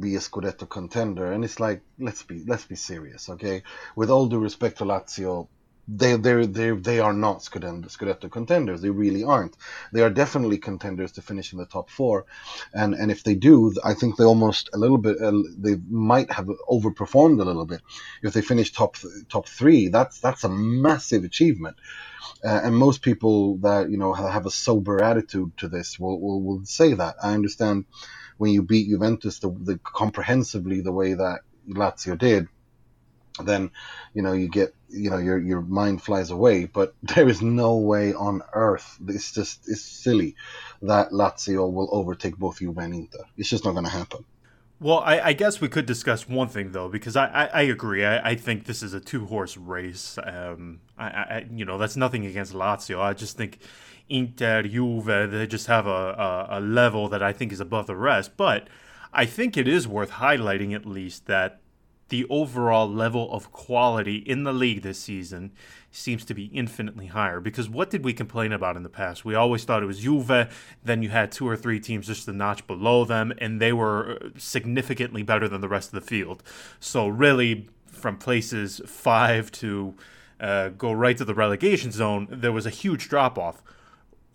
be 0.00 0.16
a 0.16 0.18
Scudetto 0.18 0.68
contender? 0.68 1.30
And 1.30 1.44
it's 1.44 1.60
like, 1.60 1.80
let's 1.98 2.24
be 2.24 2.42
let's 2.44 2.64
be 2.64 2.74
serious, 2.74 3.28
okay? 3.30 3.62
With 3.94 4.10
all 4.10 4.26
due 4.26 4.40
respect 4.40 4.78
to 4.78 4.84
Lazio, 4.84 5.46
they 5.86 6.16
they 6.16 6.46
they 6.46 6.70
they 6.70 7.00
are 7.00 7.12
not 7.12 7.40
Scudetto 7.40 8.30
contenders. 8.30 8.80
They 8.80 8.90
really 8.90 9.24
aren't. 9.24 9.56
They 9.92 10.02
are 10.02 10.10
definitely 10.10 10.58
contenders 10.58 11.12
to 11.12 11.22
finish 11.22 11.52
in 11.52 11.58
the 11.58 11.66
top 11.66 11.90
four, 11.90 12.26
and 12.72 12.94
and 12.94 13.10
if 13.10 13.22
they 13.22 13.34
do, 13.34 13.74
I 13.84 13.94
think 13.94 14.16
they 14.16 14.24
almost 14.24 14.70
a 14.72 14.78
little 14.78 14.98
bit 14.98 15.20
uh, 15.20 15.32
they 15.58 15.76
might 15.88 16.30
have 16.32 16.48
overperformed 16.68 17.40
a 17.40 17.44
little 17.44 17.66
bit. 17.66 17.82
If 18.22 18.32
they 18.32 18.42
finish 18.42 18.72
top 18.72 18.96
top 19.28 19.48
three, 19.48 19.88
that's 19.88 20.20
that's 20.20 20.44
a 20.44 20.48
massive 20.48 21.24
achievement. 21.24 21.76
Uh, 22.42 22.60
and 22.64 22.76
most 22.76 23.02
people 23.02 23.58
that 23.58 23.90
you 23.90 23.98
know 23.98 24.12
have 24.14 24.46
a 24.46 24.50
sober 24.50 25.02
attitude 25.02 25.52
to 25.58 25.68
this 25.68 25.98
will, 25.98 26.20
will, 26.20 26.42
will 26.42 26.64
say 26.64 26.94
that. 26.94 27.16
I 27.22 27.34
understand 27.34 27.84
when 28.38 28.52
you 28.52 28.62
beat 28.62 28.88
Juventus 28.88 29.38
the, 29.38 29.50
the 29.50 29.78
comprehensively 29.82 30.80
the 30.80 30.92
way 30.92 31.14
that 31.14 31.40
Lazio 31.68 32.18
did, 32.18 32.48
then 33.42 33.70
you 34.12 34.22
know 34.22 34.32
you 34.32 34.48
get 34.48 34.74
you 34.88 35.10
know 35.10 35.18
your 35.18 35.38
your 35.38 35.60
mind 35.60 36.02
flies 36.02 36.30
away. 36.30 36.66
But 36.66 36.94
there 37.02 37.28
is 37.28 37.42
no 37.42 37.76
way 37.76 38.14
on 38.14 38.42
earth. 38.52 38.98
It's 39.08 39.32
just 39.32 39.68
it's 39.68 39.82
silly 39.82 40.36
that 40.82 41.10
Lazio 41.10 41.72
will 41.72 41.88
overtake 41.92 42.36
both 42.36 42.60
you 42.60 42.74
and 42.78 42.94
Inter. 42.94 43.24
It's 43.36 43.48
just 43.48 43.64
not 43.64 43.72
going 43.72 43.84
to 43.84 43.90
happen. 43.90 44.24
Well, 44.80 44.98
I, 44.98 45.20
I, 45.20 45.32
guess 45.32 45.60
we 45.60 45.68
could 45.68 45.86
discuss 45.86 46.28
one 46.28 46.48
thing 46.48 46.72
though, 46.72 46.88
because 46.88 47.16
I, 47.16 47.26
I, 47.28 47.46
I 47.46 47.62
agree. 47.62 48.04
I, 48.04 48.30
I, 48.30 48.34
think 48.34 48.64
this 48.64 48.82
is 48.82 48.92
a 48.92 49.00
two 49.00 49.24
horse 49.24 49.56
race. 49.56 50.18
Um, 50.22 50.80
I, 50.98 51.46
you 51.50 51.64
know 51.64 51.78
that's 51.78 51.96
nothing 51.96 52.26
against 52.26 52.52
Lazio. 52.52 53.00
I 53.00 53.14
just 53.14 53.36
think 53.36 53.60
Inter, 54.08 54.62
Juve, 54.64 55.30
they 55.30 55.46
just 55.46 55.68
have 55.68 55.86
a, 55.86 55.90
a, 56.50 56.58
a 56.58 56.60
level 56.60 57.08
that 57.08 57.22
I 57.22 57.32
think 57.32 57.52
is 57.52 57.60
above 57.60 57.86
the 57.86 57.96
rest. 57.96 58.36
But 58.36 58.68
I 59.12 59.26
think 59.26 59.56
it 59.56 59.68
is 59.68 59.88
worth 59.88 60.10
highlighting 60.10 60.74
at 60.74 60.84
least 60.84 61.26
that 61.26 61.60
the 62.08 62.26
overall 62.28 62.88
level 62.88 63.32
of 63.32 63.50
quality 63.50 64.16
in 64.16 64.44
the 64.44 64.52
league 64.52 64.82
this 64.82 64.98
season 64.98 65.52
seems 65.90 66.24
to 66.24 66.34
be 66.34 66.46
infinitely 66.46 67.06
higher. 67.06 67.40
Because 67.40 67.68
what 67.68 67.90
did 67.90 68.04
we 68.04 68.12
complain 68.12 68.52
about 68.52 68.76
in 68.76 68.82
the 68.82 68.88
past? 68.88 69.24
We 69.24 69.34
always 69.34 69.64
thought 69.64 69.82
it 69.82 69.86
was 69.86 70.00
Juve, 70.00 70.48
then 70.82 71.02
you 71.02 71.08
had 71.08 71.32
two 71.32 71.48
or 71.48 71.56
three 71.56 71.80
teams 71.80 72.06
just 72.06 72.28
a 72.28 72.32
notch 72.32 72.66
below 72.66 73.04
them, 73.04 73.32
and 73.38 73.60
they 73.60 73.72
were 73.72 74.18
significantly 74.36 75.22
better 75.22 75.48
than 75.48 75.60
the 75.60 75.68
rest 75.68 75.94
of 75.94 76.00
the 76.00 76.06
field. 76.06 76.42
So, 76.80 77.08
really, 77.08 77.68
from 77.86 78.18
places 78.18 78.80
five 78.86 79.50
to 79.52 79.94
uh, 80.40 80.68
go 80.70 80.92
right 80.92 81.16
to 81.16 81.24
the 81.24 81.34
relegation 81.34 81.92
zone, 81.92 82.26
there 82.30 82.52
was 82.52 82.66
a 82.66 82.70
huge 82.70 83.08
drop 83.08 83.38
off 83.38 83.62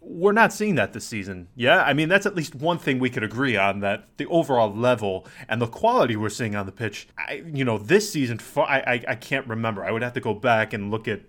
we're 0.02 0.32
not 0.32 0.54
seeing 0.54 0.76
that 0.76 0.94
this 0.94 1.06
season. 1.06 1.48
Yeah, 1.56 1.82
I 1.84 1.94
mean 1.94 2.10
that's 2.10 2.26
at 2.26 2.36
least 2.36 2.56
one 2.56 2.78
thing 2.78 3.00
we 3.00 3.10
could 3.10 3.24
agree 3.24 3.58
on 3.58 3.80
that 3.82 4.08
the 4.18 4.26
overall 4.28 4.74
level 4.74 5.28
and 5.48 5.62
the 5.62 5.68
quality 5.68 6.16
we're 6.16 6.30
seeing 6.30 6.56
on 6.56 6.66
the 6.66 6.72
pitch. 6.72 7.08
I, 7.18 7.44
you 7.46 7.66
know, 7.66 7.78
this 7.78 8.12
season, 8.12 8.40
I, 8.56 8.80
I 8.80 9.04
I 9.10 9.16
can't 9.16 9.48
remember. 9.48 9.84
I 9.84 9.92
would 9.92 10.02
have 10.02 10.14
to 10.14 10.22
go 10.22 10.34
back 10.34 10.74
and 10.74 10.92
look 10.92 11.08
at 11.08 11.22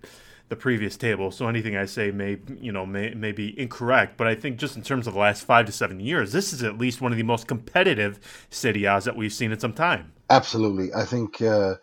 the 0.51 0.55
previous 0.57 0.97
table. 0.97 1.31
So 1.31 1.47
anything 1.47 1.77
I 1.77 1.85
say 1.85 2.11
may 2.11 2.37
you 2.59 2.71
know 2.71 2.85
may 2.85 3.13
may 3.13 3.31
be 3.31 3.57
incorrect. 3.59 4.17
But 4.17 4.27
I 4.27 4.35
think 4.35 4.57
just 4.57 4.75
in 4.75 4.83
terms 4.83 5.07
of 5.07 5.13
the 5.13 5.19
last 5.19 5.43
five 5.45 5.65
to 5.65 5.71
seven 5.71 5.99
years, 5.99 6.31
this 6.31 6.53
is 6.53 6.61
at 6.61 6.77
least 6.77 7.01
one 7.01 7.11
of 7.11 7.17
the 7.17 7.23
most 7.23 7.47
competitive 7.47 8.19
Serie 8.49 8.85
A's 8.85 9.05
that 9.05 9.15
we've 9.15 9.33
seen 9.33 9.51
in 9.51 9.59
some 9.59 9.73
time. 9.73 10.11
Absolutely, 10.29 10.93
I 10.93 11.05
think 11.05 11.41
uh, 11.41 11.75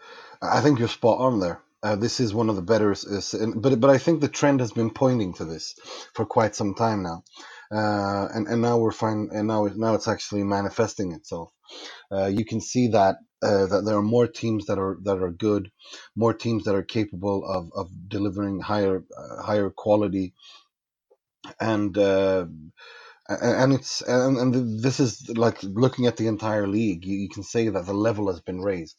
I 0.43 0.61
think 0.61 0.79
you're 0.79 0.89
spot 0.89 1.19
on 1.19 1.41
there. 1.41 1.63
Uh, 1.83 1.97
this 1.97 2.21
is 2.21 2.35
one 2.35 2.51
of 2.51 2.57
the 2.57 2.63
better, 2.63 2.93
uh, 2.93 3.23
but 3.57 3.81
but 3.81 3.91
I 3.91 3.99
think 3.99 4.21
the 4.21 4.29
trend 4.29 4.61
has 4.61 4.73
been 4.73 4.91
pointing 4.91 5.35
to 5.37 5.47
this 5.47 5.77
for 6.15 6.27
quite 6.27 6.55
some 6.55 6.75
time 6.75 7.05
now, 7.05 7.25
uh, 7.73 8.29
and 8.35 8.49
and 8.49 8.63
now 8.63 8.79
we're 8.79 8.93
fine, 8.93 9.31
and 9.33 9.49
now 9.49 9.67
now 9.77 9.95
it's 9.95 10.09
actually 10.09 10.45
manifesting 10.45 11.13
itself. 11.13 11.53
Uh, 12.13 12.27
you 12.27 12.45
can 12.45 12.61
see 12.61 12.89
that 12.89 13.17
uh, 13.43 13.67
that 13.67 13.85
there 13.87 13.97
are 13.97 14.03
more 14.03 14.27
teams 14.29 14.67
that 14.67 14.79
are 14.79 14.99
that 15.05 15.19
are 15.23 15.31
good, 15.31 15.71
more 16.17 16.35
teams 16.35 16.65
that 16.65 16.75
are 16.77 16.85
capable 16.85 17.47
of, 17.47 17.71
of 17.77 17.91
delivering 18.09 18.61
higher 18.61 19.05
uh, 19.19 19.43
higher 19.43 19.71
quality, 19.71 20.35
and 21.61 21.97
and 23.29 23.75
it's 23.75 24.03
and, 24.03 24.39
and 24.39 24.83
this 24.83 25.01
is 25.01 25.29
like 25.37 25.63
looking 25.65 26.07
at 26.07 26.17
the 26.19 26.29
entire 26.29 26.69
league. 26.69 27.05
You, 27.07 27.19
you 27.19 27.31
can 27.31 27.45
say 27.45 27.69
that 27.71 27.87
the 27.87 27.95
level 27.95 28.29
has 28.31 28.41
been 28.41 28.63
raised, 28.63 28.97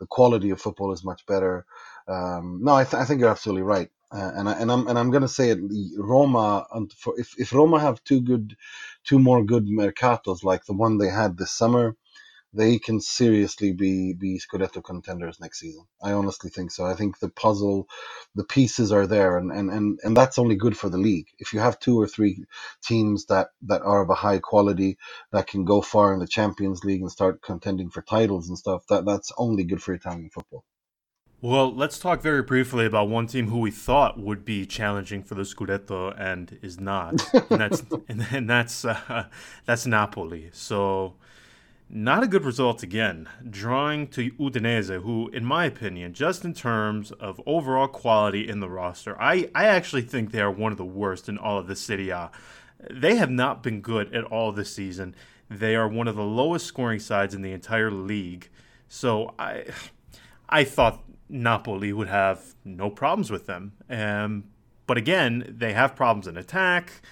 the 0.00 0.06
quality 0.08 0.50
of 0.50 0.60
football 0.60 0.92
is 0.92 1.04
much 1.04 1.26
better. 1.26 1.66
Um, 2.08 2.60
no, 2.62 2.74
I, 2.74 2.84
th- 2.84 3.00
I, 3.00 3.04
think 3.04 3.20
you're 3.20 3.30
absolutely 3.30 3.62
right, 3.62 3.88
uh, 4.10 4.32
and 4.34 4.48
I, 4.48 4.52
and 4.54 4.72
I'm 4.72 4.88
and 4.88 4.98
I'm 4.98 5.12
to 5.12 5.28
say 5.28 5.50
it. 5.50 5.58
Roma, 5.96 6.66
for, 6.98 7.18
if 7.18 7.34
if 7.38 7.52
Roma 7.52 7.78
have 7.80 8.02
two 8.04 8.20
good, 8.20 8.56
two 9.04 9.18
more 9.18 9.44
good 9.44 9.66
mercatos 9.66 10.42
like 10.42 10.64
the 10.64 10.72
one 10.74 10.98
they 10.98 11.08
had 11.08 11.38
this 11.38 11.52
summer, 11.52 11.96
they 12.52 12.78
can 12.78 13.00
seriously 13.00 13.72
be 13.72 14.12
be 14.14 14.40
Scudetto 14.40 14.82
contenders 14.82 15.40
next 15.40 15.60
season. 15.60 15.84
I 16.02 16.12
honestly 16.12 16.50
think 16.50 16.72
so. 16.72 16.84
I 16.84 16.94
think 16.94 17.18
the 17.18 17.30
puzzle, 17.30 17.88
the 18.34 18.44
pieces 18.44 18.92
are 18.92 19.06
there, 19.06 19.38
and 19.38 19.52
and 19.52 19.70
and, 19.70 19.98
and 20.02 20.16
that's 20.16 20.38
only 20.38 20.56
good 20.56 20.76
for 20.76 20.88
the 20.90 20.98
league. 20.98 21.28
If 21.38 21.52
you 21.52 21.60
have 21.60 21.78
two 21.78 22.00
or 22.00 22.08
three 22.08 22.44
teams 22.82 23.26
that 23.26 23.48
that 23.62 23.82
are 23.82 24.02
of 24.02 24.10
a 24.10 24.14
high 24.14 24.40
quality 24.40 24.98
that 25.32 25.46
can 25.46 25.64
go 25.64 25.80
far 25.80 26.12
in 26.12 26.20
the 26.20 26.26
Champions 26.26 26.84
League 26.84 27.00
and 27.00 27.12
start 27.12 27.42
contending 27.42 27.90
for 27.90 28.02
titles 28.02 28.48
and 28.48 28.58
stuff, 28.58 28.86
that 28.88 29.06
that's 29.06 29.32
only 29.38 29.64
good 29.64 29.82
for 29.82 29.94
Italian 29.94 30.30
football. 30.30 30.64
Well, 31.44 31.74
let's 31.74 31.98
talk 31.98 32.22
very 32.22 32.44
briefly 32.44 32.86
about 32.86 33.08
one 33.08 33.26
team 33.26 33.48
who 33.48 33.58
we 33.58 33.72
thought 33.72 34.16
would 34.16 34.44
be 34.44 34.64
challenging 34.64 35.24
for 35.24 35.34
the 35.34 35.42
Scudetto 35.42 36.14
and 36.16 36.56
is 36.62 36.78
not, 36.78 37.20
and 37.50 37.60
that's 37.60 37.82
and, 38.08 38.24
and 38.30 38.48
that's 38.48 38.84
uh, 38.84 39.24
that's 39.64 39.84
Napoli. 39.84 40.50
So, 40.52 41.14
not 41.90 42.22
a 42.22 42.28
good 42.28 42.44
result 42.44 42.84
again, 42.84 43.28
drawing 43.50 44.06
to 44.10 44.30
Udinese, 44.30 45.02
who, 45.02 45.30
in 45.30 45.44
my 45.44 45.64
opinion, 45.64 46.14
just 46.14 46.44
in 46.44 46.54
terms 46.54 47.10
of 47.10 47.40
overall 47.44 47.88
quality 47.88 48.48
in 48.48 48.60
the 48.60 48.70
roster, 48.70 49.20
I 49.20 49.50
I 49.52 49.64
actually 49.64 50.02
think 50.02 50.30
they 50.30 50.42
are 50.42 50.52
one 50.52 50.70
of 50.70 50.78
the 50.78 50.84
worst 50.84 51.28
in 51.28 51.38
all 51.38 51.58
of 51.58 51.66
the 51.66 51.74
Serie 51.74 52.10
A. 52.10 52.30
They 52.88 53.16
have 53.16 53.32
not 53.32 53.64
been 53.64 53.80
good 53.80 54.14
at 54.14 54.22
all 54.22 54.52
this 54.52 54.72
season. 54.72 55.16
They 55.50 55.74
are 55.74 55.88
one 55.88 56.06
of 56.06 56.14
the 56.14 56.22
lowest 56.22 56.66
scoring 56.66 57.00
sides 57.00 57.34
in 57.34 57.42
the 57.42 57.50
entire 57.50 57.90
league. 57.90 58.48
So 58.86 59.34
I 59.40 59.64
I 60.48 60.62
thought 60.62 61.02
Napoli 61.32 61.92
would 61.92 62.08
have 62.08 62.54
no 62.64 62.90
problems 62.90 63.30
with 63.30 63.46
them. 63.46 63.72
Um, 63.88 64.44
but 64.86 64.98
again, 64.98 65.44
they 65.48 65.72
have 65.72 65.96
problems 65.96 66.26
in 66.26 66.36
attack. 66.36 67.02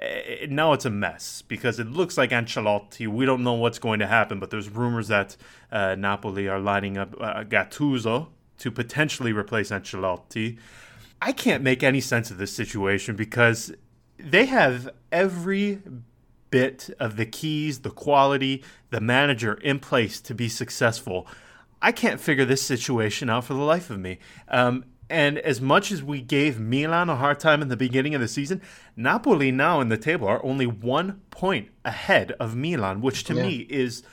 Uh, 0.00 0.06
now 0.48 0.72
it's 0.72 0.84
a 0.84 0.90
mess 0.90 1.42
because 1.46 1.78
it 1.78 1.86
looks 1.86 2.18
like 2.18 2.30
Ancelotti. 2.30 3.06
We 3.06 3.24
don't 3.24 3.44
know 3.44 3.52
what's 3.52 3.78
going 3.78 4.00
to 4.00 4.06
happen, 4.06 4.40
but 4.40 4.50
there's 4.50 4.68
rumors 4.68 5.08
that 5.08 5.36
uh, 5.70 5.94
Napoli 5.94 6.48
are 6.48 6.58
lining 6.58 6.98
up 6.98 7.14
uh, 7.20 7.44
Gattuso 7.44 8.28
to 8.58 8.70
potentially 8.70 9.32
replace 9.32 9.70
Ancelotti. 9.70 10.58
I 11.20 11.32
can't 11.32 11.62
make 11.62 11.82
any 11.82 12.00
sense 12.00 12.30
of 12.30 12.38
this 12.38 12.52
situation 12.52 13.14
because 13.14 13.72
they 14.18 14.46
have 14.46 14.90
every 15.12 15.80
bit 16.50 16.90
of 16.98 17.16
the 17.16 17.26
keys, 17.26 17.80
the 17.80 17.90
quality, 17.90 18.64
the 18.90 19.00
manager 19.00 19.54
in 19.54 19.78
place 19.78 20.20
to 20.20 20.34
be 20.34 20.48
successful. 20.48 21.26
I 21.82 21.92
can't 21.92 22.20
figure 22.20 22.44
this 22.44 22.62
situation 22.62 23.28
out 23.28 23.44
for 23.44 23.54
the 23.54 23.60
life 23.60 23.90
of 23.90 23.98
me. 23.98 24.18
Um, 24.48 24.84
and 25.10 25.38
as 25.40 25.60
much 25.60 25.92
as 25.92 26.02
we 26.02 26.22
gave 26.22 26.58
Milan 26.58 27.10
a 27.10 27.16
hard 27.16 27.38
time 27.38 27.60
in 27.60 27.68
the 27.68 27.76
beginning 27.76 28.14
of 28.14 28.20
the 28.20 28.28
season, 28.28 28.62
Napoli 28.96 29.50
now 29.50 29.80
in 29.80 29.88
the 29.90 29.98
table 29.98 30.26
are 30.26 30.42
only 30.44 30.66
one 30.66 31.20
point 31.30 31.68
ahead 31.84 32.32
of 32.40 32.56
Milan, 32.56 33.02
which 33.02 33.24
to 33.24 33.34
yeah. 33.34 33.42
me 33.42 33.56
is 33.68 34.04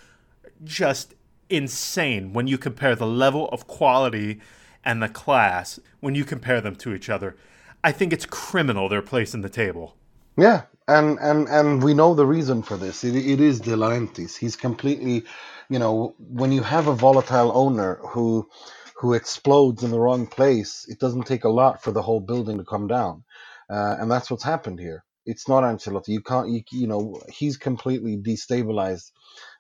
just 0.65 1.13
insane 1.49 2.33
when 2.33 2.47
you 2.47 2.57
compare 2.57 2.95
the 2.95 3.07
level 3.07 3.47
of 3.49 3.67
quality 3.67 4.41
and 4.83 5.01
the 5.01 5.07
class 5.07 5.79
when 5.99 6.15
you 6.15 6.25
compare 6.25 6.59
them 6.59 6.75
to 6.75 6.93
each 6.93 7.09
other. 7.09 7.37
I 7.83 7.91
think 7.91 8.11
it's 8.11 8.25
criminal 8.25 8.89
their 8.89 9.01
place 9.01 9.33
in 9.33 9.41
the 9.41 9.49
table. 9.49 9.95
Yeah, 10.37 10.63
and 10.87 11.17
and 11.19 11.47
and 11.47 11.83
we 11.83 11.93
know 11.93 12.13
the 12.13 12.25
reason 12.25 12.61
for 12.61 12.77
this. 12.77 13.03
It, 13.03 13.15
it 13.15 13.39
is 13.39 13.59
De 13.59 13.71
Laurentiis. 13.71 14.37
He's 14.37 14.55
completely 14.55 15.23
you 15.69 15.79
know, 15.79 16.15
when 16.19 16.51
you 16.51 16.63
have 16.63 16.87
a 16.87 16.95
volatile 16.95 17.51
owner 17.55 17.99
who 18.09 18.49
who 18.97 19.13
explodes 19.13 19.83
in 19.83 19.91
the 19.91 19.99
wrong 19.99 20.27
place, 20.27 20.85
it 20.89 20.99
doesn't 20.99 21.23
take 21.27 21.45
a 21.45 21.49
lot 21.49 21.81
for 21.81 21.91
the 21.91 22.01
whole 22.01 22.19
building 22.19 22.57
to 22.57 22.65
come 22.65 22.87
down, 22.87 23.23
uh, 23.69 23.95
and 23.99 24.11
that's 24.11 24.29
what's 24.29 24.43
happened 24.43 24.79
here. 24.79 25.03
It's 25.25 25.47
not 25.47 25.63
Ancelotti. 25.63 26.09
You 26.09 26.21
can't, 26.21 26.49
you, 26.49 26.63
you 26.71 26.87
know, 26.87 27.21
he's 27.29 27.57
completely 27.57 28.17
destabilized 28.17 29.11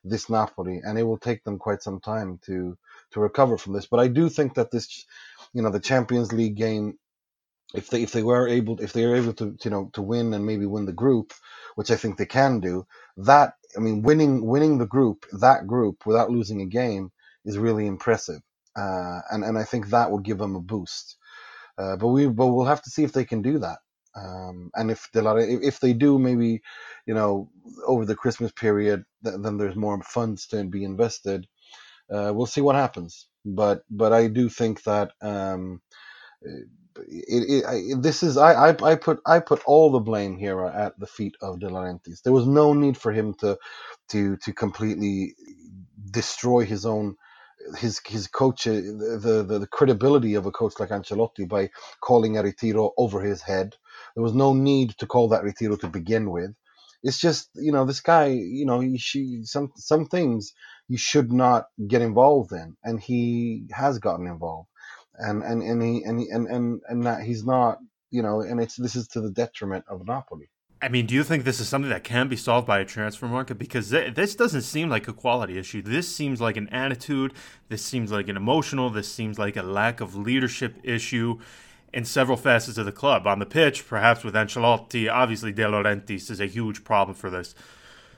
this 0.03 0.29
Napoli, 0.29 0.81
and 0.83 0.97
it 0.97 1.03
will 1.03 1.17
take 1.19 1.43
them 1.43 1.59
quite 1.59 1.83
some 1.83 1.99
time 1.99 2.39
to 2.45 2.77
to 3.11 3.19
recover 3.19 3.57
from 3.57 3.73
this. 3.73 3.85
But 3.87 3.99
I 3.99 4.07
do 4.07 4.29
think 4.29 4.55
that 4.55 4.71
this, 4.71 5.05
you 5.53 5.61
know, 5.61 5.69
the 5.69 5.79
Champions 5.79 6.31
League 6.33 6.55
game, 6.55 6.97
if 7.75 7.89
they 7.89 8.03
if 8.03 8.13
they 8.13 8.23
were 8.23 8.47
able 8.49 8.79
if 8.81 8.93
they 8.93 9.05
are 9.05 9.15
able 9.15 9.33
to 9.35 9.57
you 9.65 9.71
know 9.71 9.91
to 9.93 10.03
win 10.03 10.33
and 10.33 10.45
maybe 10.45 10.67
win 10.67 10.85
the 10.87 10.93
group, 10.93 11.33
which 11.75 11.91
I 11.91 11.97
think 11.97 12.17
they 12.17 12.27
can 12.27 12.59
do, 12.61 12.87
that 13.17 13.53
I 13.77 13.81
mean, 13.81 14.03
winning 14.03 14.45
winning 14.45 14.79
the 14.79 14.87
group, 14.87 15.25
that 15.41 15.67
group, 15.67 16.05
without 16.05 16.31
losing 16.31 16.61
a 16.61 16.65
game, 16.67 17.11
is 17.45 17.57
really 17.59 17.87
impressive, 17.87 18.41
uh, 18.77 19.21
and 19.31 19.43
and 19.45 19.57
I 19.57 19.65
think 19.65 19.89
that 19.89 20.11
will 20.11 20.19
give 20.19 20.39
them 20.39 20.55
a 20.57 20.61
boost. 20.61 21.17
Uh, 21.77 21.97
but 21.97 22.09
we 22.09 22.27
but 22.27 22.47
we'll 22.47 22.65
have 22.65 22.83
to 22.83 22.91
see 22.91 23.03
if 23.03 23.13
they 23.13 23.25
can 23.25 23.41
do 23.43 23.59
that. 23.59 23.79
Um, 24.15 24.71
and 24.75 24.91
if 24.91 25.09
Laurentiis, 25.15 25.63
if 25.63 25.79
they 25.81 25.93
do, 25.93 26.19
maybe 26.19 26.61
you 27.07 27.15
know 27.15 27.49
over 27.87 28.05
the 28.05 28.15
Christmas 28.15 28.51
period, 28.53 29.03
th- 29.25 29.37
then 29.41 29.57
there's 29.57 29.75
more 29.77 30.01
funds 30.03 30.47
to 30.47 30.65
be 30.65 30.83
invested. 30.85 31.47
Uh, 32.13 32.31
we'll 32.35 32.47
see 32.47 32.61
what 32.61 32.75
happens. 32.75 33.27
But 33.45 33.83
but 33.89 34.13
I 34.13 34.27
do 34.27 34.49
think 34.49 34.83
that 34.83 35.11
um, 35.21 35.81
it, 36.97 37.49
it, 37.49 37.65
I, 37.65 37.81
this 37.99 38.23
is 38.23 38.37
I, 38.37 38.69
I 38.71 38.77
I 38.83 38.95
put 38.95 39.21
I 39.25 39.39
put 39.39 39.63
all 39.65 39.91
the 39.91 39.99
blame 39.99 40.37
here 40.37 40.61
at 40.65 40.99
the 40.99 41.07
feet 41.07 41.35
of 41.41 41.59
De 41.59 41.67
Laurentiis. 41.69 42.21
There 42.23 42.33
was 42.33 42.47
no 42.47 42.73
need 42.73 42.97
for 42.97 43.11
him 43.13 43.33
to 43.35 43.57
to 44.09 44.37
to 44.37 44.53
completely 44.53 45.35
destroy 46.11 46.65
his 46.65 46.85
own 46.85 47.15
his 47.77 48.01
his 48.07 48.27
coach 48.27 48.67
uh, 48.67 48.73
the, 48.73 49.45
the 49.47 49.59
the 49.59 49.67
credibility 49.67 50.35
of 50.35 50.47
a 50.47 50.51
coach 50.51 50.75
like 50.79 50.89
Ancelotti 50.91 51.47
by 51.47 51.71
calling 52.01 52.37
a 52.37 52.43
retiro 52.43 52.93
over 52.97 53.21
his 53.21 53.43
head. 53.43 53.75
There 54.15 54.23
was 54.23 54.35
no 54.35 54.53
need 54.53 54.91
to 54.99 55.07
call 55.07 55.29
that 55.29 55.43
retiro 55.45 55.77
to 55.77 55.89
begin 55.89 56.31
with. 56.31 56.51
It's 57.03 57.19
just 57.19 57.49
you 57.55 57.73
know 57.73 57.85
this 57.85 58.01
guy 58.01 58.27
you 58.27 58.65
know 58.67 58.81
he 58.81 58.99
she 58.99 59.41
some 59.45 59.71
some 59.77 60.07
things 60.07 60.53
you 60.89 60.99
should 60.99 61.33
not 61.33 61.67
get 61.87 62.03
involved 62.03 62.53
in, 62.53 62.77
and 62.85 63.01
he 63.01 63.67
has 63.73 63.99
gotten 63.99 64.27
involved, 64.27 64.68
and 65.19 65.43
and 65.43 65.61
and 65.61 65.81
he 65.81 66.03
and 66.03 66.19
he, 66.19 66.29
and 66.29 66.47
and 66.47 66.81
and 66.87 67.05
that 67.05 67.23
he's 67.23 67.45
not 67.45 67.77
you 68.11 68.21
know, 68.21 68.41
and 68.41 68.59
it's 68.59 68.75
this 68.75 68.95
is 68.95 69.07
to 69.09 69.21
the 69.21 69.31
detriment 69.31 69.85
of 69.87 70.05
Napoli. 70.05 70.49
I 70.81 70.87
mean, 70.87 71.05
do 71.05 71.13
you 71.13 71.23
think 71.23 71.43
this 71.43 71.59
is 71.59 71.67
something 71.67 71.89
that 71.89 72.05
can 72.05 72.29
be 72.29 72.37
solved 72.37 72.65
by 72.65 72.79
a 72.79 72.85
transfer 72.85 73.27
market? 73.27 73.55
Because 73.55 73.89
th- 73.89 74.15
this 74.15 74.33
doesn't 74.33 74.61
seem 74.61 74.89
like 74.89 75.09
a 75.09 75.13
quality 75.13 75.57
issue. 75.57 75.81
This 75.81 76.13
seems 76.13 76.39
like 76.39 76.55
an 76.55 76.69
attitude. 76.69 77.33
This 77.67 77.83
seems 77.83 78.13
like 78.13 78.29
an 78.29 78.37
emotional. 78.37 78.89
This 78.89 79.11
seems 79.11 79.37
like 79.37 79.57
a 79.57 79.63
lack 79.63 79.99
of 79.99 80.15
leadership 80.15 80.77
issue 80.83 81.39
in 81.93 82.05
several 82.05 82.37
facets 82.37 82.77
of 82.77 82.85
the 82.85 82.93
club. 82.93 83.27
On 83.27 83.39
the 83.39 83.45
pitch, 83.45 83.85
perhaps 83.87 84.23
with 84.23 84.35
Ancelotti, 84.35 85.11
obviously 85.11 85.51
De 85.51 85.63
Laurentiis 85.63 86.31
is 86.31 86.39
a 86.39 86.45
huge 86.45 86.85
problem 86.85 87.13
for 87.13 87.29
this. 87.29 87.55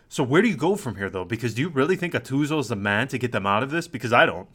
So 0.08 0.24
where 0.24 0.42
do 0.42 0.48
you 0.48 0.58
go 0.58 0.76
from 0.76 0.98
here, 0.98 1.10
though? 1.10 1.26
Because 1.26 1.56
do 1.56 1.62
you 1.62 1.70
really 1.70 1.96
think 1.96 2.14
Gattuso 2.14 2.60
is 2.60 2.68
the 2.68 2.76
man 2.76 3.08
to 3.08 3.18
get 3.18 3.32
them 3.32 3.48
out 3.48 3.64
of 3.64 3.72
this? 3.72 3.88
Because 3.88 4.14
I 4.14 4.28
don't. 4.28 4.50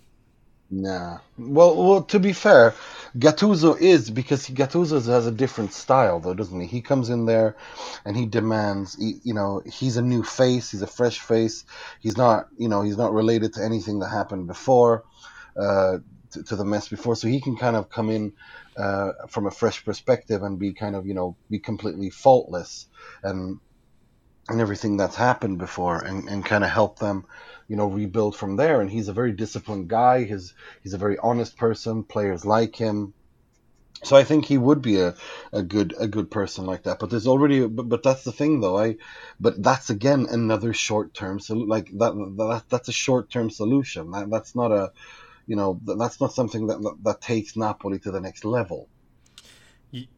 Nah. 0.70 1.18
Well, 1.38 1.76
well. 1.76 2.02
To 2.02 2.18
be 2.18 2.32
fair, 2.32 2.74
Gattuso 3.16 3.78
is 3.80 4.10
because 4.10 4.48
Gattuso 4.48 5.04
has 5.06 5.26
a 5.26 5.30
different 5.30 5.72
style, 5.72 6.18
though, 6.18 6.34
doesn't 6.34 6.60
he? 6.60 6.66
He 6.66 6.82
comes 6.82 7.08
in 7.08 7.24
there, 7.24 7.56
and 8.04 8.16
he 8.16 8.26
demands. 8.26 8.96
you 8.98 9.32
know, 9.32 9.62
he's 9.64 9.96
a 9.96 10.02
new 10.02 10.24
face. 10.24 10.72
He's 10.72 10.82
a 10.82 10.88
fresh 10.88 11.20
face. 11.20 11.64
He's 12.00 12.16
not. 12.16 12.48
You 12.58 12.68
know, 12.68 12.82
he's 12.82 12.98
not 12.98 13.12
related 13.12 13.52
to 13.54 13.64
anything 13.64 14.00
that 14.00 14.08
happened 14.08 14.48
before, 14.48 15.04
uh, 15.56 15.98
to, 16.32 16.42
to 16.42 16.56
the 16.56 16.64
mess 16.64 16.88
before. 16.88 17.14
So 17.14 17.28
he 17.28 17.40
can 17.40 17.56
kind 17.56 17.76
of 17.76 17.88
come 17.88 18.10
in 18.10 18.32
uh, 18.76 19.12
from 19.28 19.46
a 19.46 19.52
fresh 19.52 19.84
perspective 19.84 20.42
and 20.42 20.58
be 20.58 20.72
kind 20.72 20.96
of, 20.96 21.06
you 21.06 21.14
know, 21.14 21.36
be 21.48 21.60
completely 21.60 22.10
faultless 22.10 22.88
and 23.22 23.60
and 24.48 24.60
everything 24.60 24.96
that's 24.96 25.16
happened 25.16 25.58
before, 25.58 26.04
and, 26.04 26.28
and 26.28 26.44
kind 26.44 26.64
of 26.64 26.70
help 26.70 26.98
them 26.98 27.24
you 27.68 27.76
know 27.76 27.86
rebuild 27.86 28.36
from 28.36 28.56
there. 28.56 28.80
And 28.80 28.90
he's 28.90 29.08
a 29.08 29.12
very 29.12 29.32
disciplined 29.32 29.88
guy. 29.88 30.24
He's 30.24 30.54
he's 30.82 30.94
a 30.94 30.98
very 30.98 31.18
honest 31.18 31.56
person. 31.56 32.04
Players 32.04 32.44
like 32.44 32.76
him. 32.76 33.14
So 34.02 34.14
I 34.14 34.24
think 34.24 34.44
he 34.44 34.58
would 34.58 34.82
be 34.82 35.00
a, 35.00 35.14
a 35.52 35.62
good 35.62 35.94
a 35.98 36.06
good 36.06 36.30
person 36.30 36.66
like 36.66 36.84
that. 36.84 36.98
But 36.98 37.10
there's 37.10 37.26
already 37.26 37.66
but, 37.66 37.88
but 37.88 38.02
that's 38.02 38.24
the 38.24 38.32
thing 38.32 38.60
though. 38.60 38.78
I 38.78 38.96
but 39.40 39.62
that's 39.62 39.90
again 39.90 40.26
another 40.30 40.72
short 40.72 41.14
term 41.14 41.40
so 41.40 41.54
like 41.54 41.90
that, 41.98 42.12
that 42.36 42.64
that's 42.68 42.88
a 42.88 42.92
short 42.92 43.30
term 43.30 43.50
solution. 43.50 44.10
That, 44.10 44.30
that's 44.30 44.54
not 44.54 44.70
a 44.70 44.92
you 45.46 45.56
know 45.56 45.80
that's 45.84 46.20
not 46.20 46.34
something 46.34 46.66
that 46.66 46.96
that 47.02 47.20
takes 47.20 47.56
Napoli 47.56 47.98
to 48.00 48.10
the 48.10 48.20
next 48.20 48.44
level. 48.44 48.88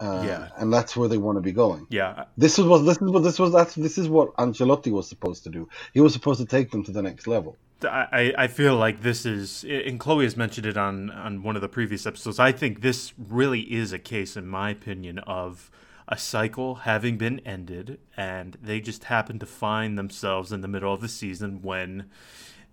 Uh, 0.00 0.22
yeah, 0.24 0.48
and 0.57 0.72
that's 0.72 0.96
where 0.96 1.09
they 1.09 1.18
want 1.18 1.37
to 1.37 1.42
be 1.42 1.52
going. 1.52 1.87
Yeah, 1.90 2.24
this 2.37 2.59
is 2.59 2.64
what 2.64 2.78
this 2.78 2.96
is 2.96 3.11
what 3.11 3.22
this 3.22 3.38
was. 3.38 3.52
That's 3.52 3.74
this 3.74 3.98
is 3.98 4.09
what 4.09 4.35
Ancelotti 4.37 4.90
was 4.90 5.09
supposed 5.09 5.44
to 5.44 5.50
do. 5.50 5.68
He 5.92 6.00
was 6.00 6.12
supposed 6.12 6.40
to 6.40 6.46
take 6.46 6.70
them 6.70 6.83
to 6.85 6.92
the 6.92 7.02
next 7.02 7.26
level. 7.26 7.57
I, 7.85 8.35
I 8.37 8.46
feel 8.48 8.74
like 8.74 9.02
this 9.02 9.24
is, 9.24 9.64
and 9.64 10.00
Chloe 10.00 10.24
has 10.24 10.37
mentioned 10.37 10.66
it 10.66 10.76
on 10.76 11.11
on 11.11 11.42
one 11.42 11.54
of 11.54 11.62
the 11.62 11.68
previous 11.68 12.07
episodes. 12.07 12.38
I 12.38 12.50
think 12.50 12.81
this 12.81 13.12
really 13.16 13.61
is 13.61 13.92
a 13.92 13.98
case, 13.98 14.37
in 14.37 14.48
my 14.48 14.70
opinion, 14.70 15.18
of 15.20 15.70
a 16.09 16.18
cycle 16.18 16.76
having 16.76 17.18
been 17.18 17.40
ended, 17.40 18.00
and 18.16 18.57
they 18.62 18.81
just 18.81 19.04
happen 19.04 19.38
to 19.38 19.46
find 19.46 19.98
themselves 19.98 20.50
in 20.50 20.62
the 20.62 20.68
middle 20.68 20.92
of 20.92 21.00
the 21.00 21.09
season 21.09 21.62
when 21.62 22.07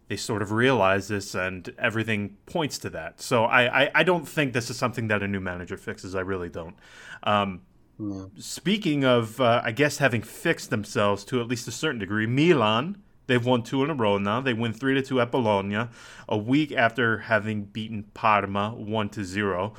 they 0.07 0.15
sort 0.15 0.41
of 0.41 0.51
realize 0.51 1.07
this 1.07 1.33
and 1.33 1.73
everything 1.79 2.37
points 2.45 2.77
to 2.79 2.89
that. 2.91 3.21
So 3.21 3.45
I, 3.45 3.83
I, 3.83 3.91
I, 3.95 4.03
don't 4.03 4.27
think 4.27 4.53
this 4.53 4.69
is 4.69 4.77
something 4.77 5.07
that 5.07 5.23
a 5.23 5.27
new 5.27 5.39
manager 5.39 5.77
fixes. 5.77 6.13
I 6.13 6.21
really 6.21 6.49
don't. 6.49 6.75
Um, 7.23 7.61
yeah. 7.99 8.25
Speaking 8.37 9.03
of, 9.03 9.39
uh, 9.39 9.61
I 9.63 9.71
guess, 9.71 9.97
having 9.97 10.21
fixed 10.21 10.69
themselves 10.69 11.23
to 11.25 11.41
at 11.41 11.47
least 11.47 11.67
a 11.67 11.71
certain 11.71 11.99
degree, 11.99 12.27
Milan, 12.27 13.01
they've 13.27 13.43
won 13.43 13.63
two 13.63 13.83
in 13.83 13.89
a 13.89 13.95
row 13.95 14.17
now. 14.17 14.41
They 14.41 14.53
win 14.53 14.73
3 14.73 14.95
to 14.95 15.01
2 15.01 15.21
at 15.21 15.31
Bologna, 15.31 15.87
a 16.27 16.37
week 16.37 16.71
after 16.71 17.19
having 17.19 17.63
beaten 17.63 18.03
Parma 18.13 18.71
1 18.75 19.09
to 19.09 19.23
0. 19.23 19.73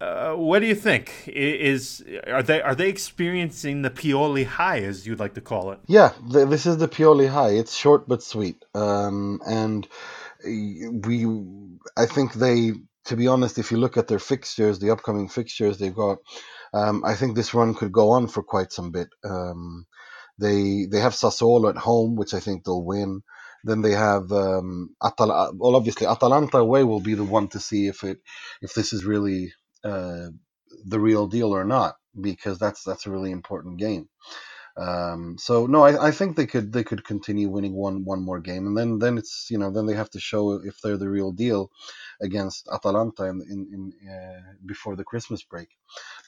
Uh, 0.00 0.34
what 0.34 0.60
do 0.60 0.66
you 0.66 0.76
think? 0.76 1.26
Is 1.26 2.04
are 2.28 2.42
they 2.42 2.62
are 2.62 2.74
they 2.74 2.88
experiencing 2.88 3.82
the 3.82 3.90
Pioli 3.90 4.46
high, 4.46 4.80
as 4.80 5.06
you'd 5.06 5.18
like 5.18 5.34
to 5.34 5.40
call 5.40 5.72
it? 5.72 5.80
Yeah, 5.88 6.12
the, 6.30 6.46
this 6.46 6.66
is 6.66 6.76
the 6.76 6.88
Pioli 6.88 7.28
high. 7.28 7.50
It's 7.50 7.74
short 7.74 8.08
but 8.08 8.22
sweet, 8.22 8.64
um, 8.74 9.40
and 9.44 9.88
we. 10.44 11.26
I 11.96 12.06
think 12.06 12.34
they, 12.34 12.72
to 13.06 13.16
be 13.16 13.26
honest, 13.26 13.58
if 13.58 13.72
you 13.72 13.78
look 13.78 13.96
at 13.96 14.06
their 14.06 14.20
fixtures, 14.20 14.78
the 14.78 14.90
upcoming 14.90 15.28
fixtures 15.28 15.78
they've 15.78 15.94
got, 15.94 16.18
um, 16.72 17.02
I 17.04 17.14
think 17.16 17.34
this 17.34 17.52
run 17.52 17.74
could 17.74 17.90
go 17.90 18.10
on 18.10 18.28
for 18.28 18.44
quite 18.44 18.72
some 18.72 18.92
bit. 18.92 19.08
Um, 19.24 19.86
they 20.38 20.86
they 20.88 21.00
have 21.00 21.14
Sassuolo 21.14 21.70
at 21.70 21.76
home, 21.76 22.14
which 22.14 22.34
I 22.34 22.40
think 22.40 22.64
they'll 22.64 22.84
win. 22.84 23.22
Then 23.64 23.82
they 23.82 23.92
have 23.92 24.30
um, 24.30 24.94
Atal- 25.02 25.54
well, 25.56 25.74
obviously 25.74 26.06
Atalanta 26.06 26.58
away 26.58 26.84
will 26.84 27.00
be 27.00 27.14
the 27.14 27.24
one 27.24 27.48
to 27.48 27.58
see 27.58 27.88
if 27.88 28.04
it 28.04 28.18
if 28.62 28.74
this 28.74 28.92
is 28.92 29.04
really 29.04 29.52
uh, 29.84 30.28
the 30.84 31.00
real 31.00 31.26
deal 31.26 31.54
or 31.54 31.64
not, 31.64 31.96
because 32.20 32.58
that's 32.58 32.82
that's 32.84 33.06
a 33.06 33.10
really 33.10 33.30
important 33.30 33.78
game. 33.78 34.08
Um, 34.78 35.36
so 35.38 35.66
no, 35.66 35.82
I, 35.82 36.08
I, 36.08 36.10
think 36.12 36.36
they 36.36 36.46
could 36.46 36.72
they 36.72 36.84
could 36.84 37.04
continue 37.04 37.48
winning 37.48 37.74
one 37.74 38.04
one 38.04 38.22
more 38.22 38.38
game, 38.38 38.68
and 38.68 38.76
then 38.76 39.00
then 39.00 39.18
it's 39.18 39.48
you 39.50 39.58
know 39.58 39.72
then 39.72 39.86
they 39.86 39.94
have 39.94 40.10
to 40.10 40.20
show 40.20 40.52
if 40.52 40.80
they're 40.80 40.96
the 40.96 41.08
real 41.08 41.32
deal 41.32 41.72
against 42.20 42.68
Atalanta 42.72 43.24
in, 43.24 43.42
in, 43.50 43.92
in 44.02 44.08
uh, 44.08 44.52
before 44.64 44.94
the 44.94 45.02
Christmas 45.02 45.42
break. 45.42 45.68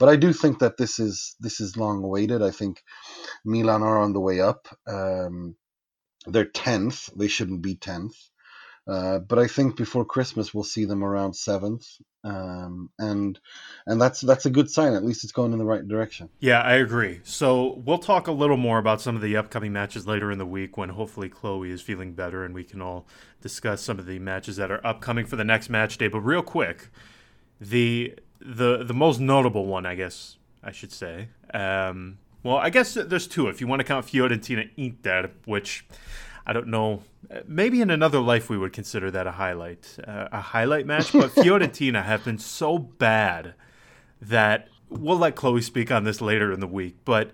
But 0.00 0.08
I 0.08 0.16
do 0.16 0.32
think 0.32 0.58
that 0.58 0.78
this 0.78 0.98
is 0.98 1.36
this 1.38 1.60
is 1.60 1.76
long 1.76 2.02
awaited. 2.02 2.42
I 2.42 2.50
think 2.50 2.82
Milan 3.44 3.84
are 3.84 4.00
on 4.00 4.12
the 4.14 4.20
way 4.20 4.40
up. 4.40 4.66
Um, 4.84 5.54
they're 6.26 6.44
tenth. 6.44 7.08
They 7.16 7.28
shouldn't 7.28 7.62
be 7.62 7.76
tenth. 7.76 8.16
Uh, 8.90 9.20
but 9.20 9.38
I 9.38 9.46
think 9.46 9.76
before 9.76 10.04
Christmas 10.04 10.52
we'll 10.52 10.64
see 10.64 10.84
them 10.84 11.04
around 11.04 11.34
seventh, 11.34 11.86
um, 12.24 12.90
and 12.98 13.38
and 13.86 14.00
that's 14.00 14.20
that's 14.20 14.46
a 14.46 14.50
good 14.50 14.68
sign. 14.68 14.94
At 14.94 15.04
least 15.04 15.22
it's 15.22 15.32
going 15.32 15.52
in 15.52 15.60
the 15.60 15.64
right 15.64 15.86
direction. 15.86 16.28
Yeah, 16.40 16.60
I 16.60 16.74
agree. 16.74 17.20
So 17.22 17.80
we'll 17.84 17.98
talk 17.98 18.26
a 18.26 18.32
little 18.32 18.56
more 18.56 18.78
about 18.78 19.00
some 19.00 19.14
of 19.14 19.22
the 19.22 19.36
upcoming 19.36 19.72
matches 19.72 20.08
later 20.08 20.32
in 20.32 20.38
the 20.38 20.46
week 20.46 20.76
when 20.76 20.88
hopefully 20.88 21.28
Chloe 21.28 21.70
is 21.70 21.80
feeling 21.80 22.14
better 22.14 22.44
and 22.44 22.52
we 22.52 22.64
can 22.64 22.82
all 22.82 23.06
discuss 23.40 23.80
some 23.80 24.00
of 24.00 24.06
the 24.06 24.18
matches 24.18 24.56
that 24.56 24.72
are 24.72 24.84
upcoming 24.84 25.24
for 25.24 25.36
the 25.36 25.44
next 25.44 25.68
match 25.68 25.96
day. 25.96 26.08
But 26.08 26.20
real 26.22 26.42
quick, 26.42 26.90
the 27.60 28.18
the 28.40 28.82
the 28.82 28.94
most 28.94 29.20
notable 29.20 29.66
one, 29.66 29.86
I 29.86 29.94
guess 29.94 30.36
I 30.64 30.72
should 30.72 30.90
say. 30.90 31.28
Um, 31.54 32.18
well, 32.42 32.56
I 32.56 32.70
guess 32.70 32.94
there's 32.94 33.28
two 33.28 33.46
if 33.46 33.60
you 33.60 33.68
want 33.68 33.78
to 33.80 33.84
count 33.84 34.06
Fiorentina 34.06 34.68
Inter, 34.76 35.30
which 35.44 35.86
I 36.46 36.52
don't 36.52 36.68
know. 36.68 37.02
Maybe 37.46 37.80
in 37.80 37.90
another 37.90 38.20
life 38.20 38.48
we 38.48 38.58
would 38.58 38.72
consider 38.72 39.10
that 39.10 39.26
a 39.26 39.32
highlight, 39.32 39.96
uh, 40.06 40.28
a 40.32 40.40
highlight 40.40 40.86
match. 40.86 41.12
But 41.12 41.30
Fiorentina 41.34 42.04
have 42.04 42.24
been 42.24 42.38
so 42.38 42.78
bad 42.78 43.54
that 44.20 44.68
we'll 44.88 45.18
let 45.18 45.36
Chloe 45.36 45.62
speak 45.62 45.90
on 45.90 46.04
this 46.04 46.20
later 46.20 46.52
in 46.52 46.60
the 46.60 46.66
week. 46.66 46.96
But 47.04 47.32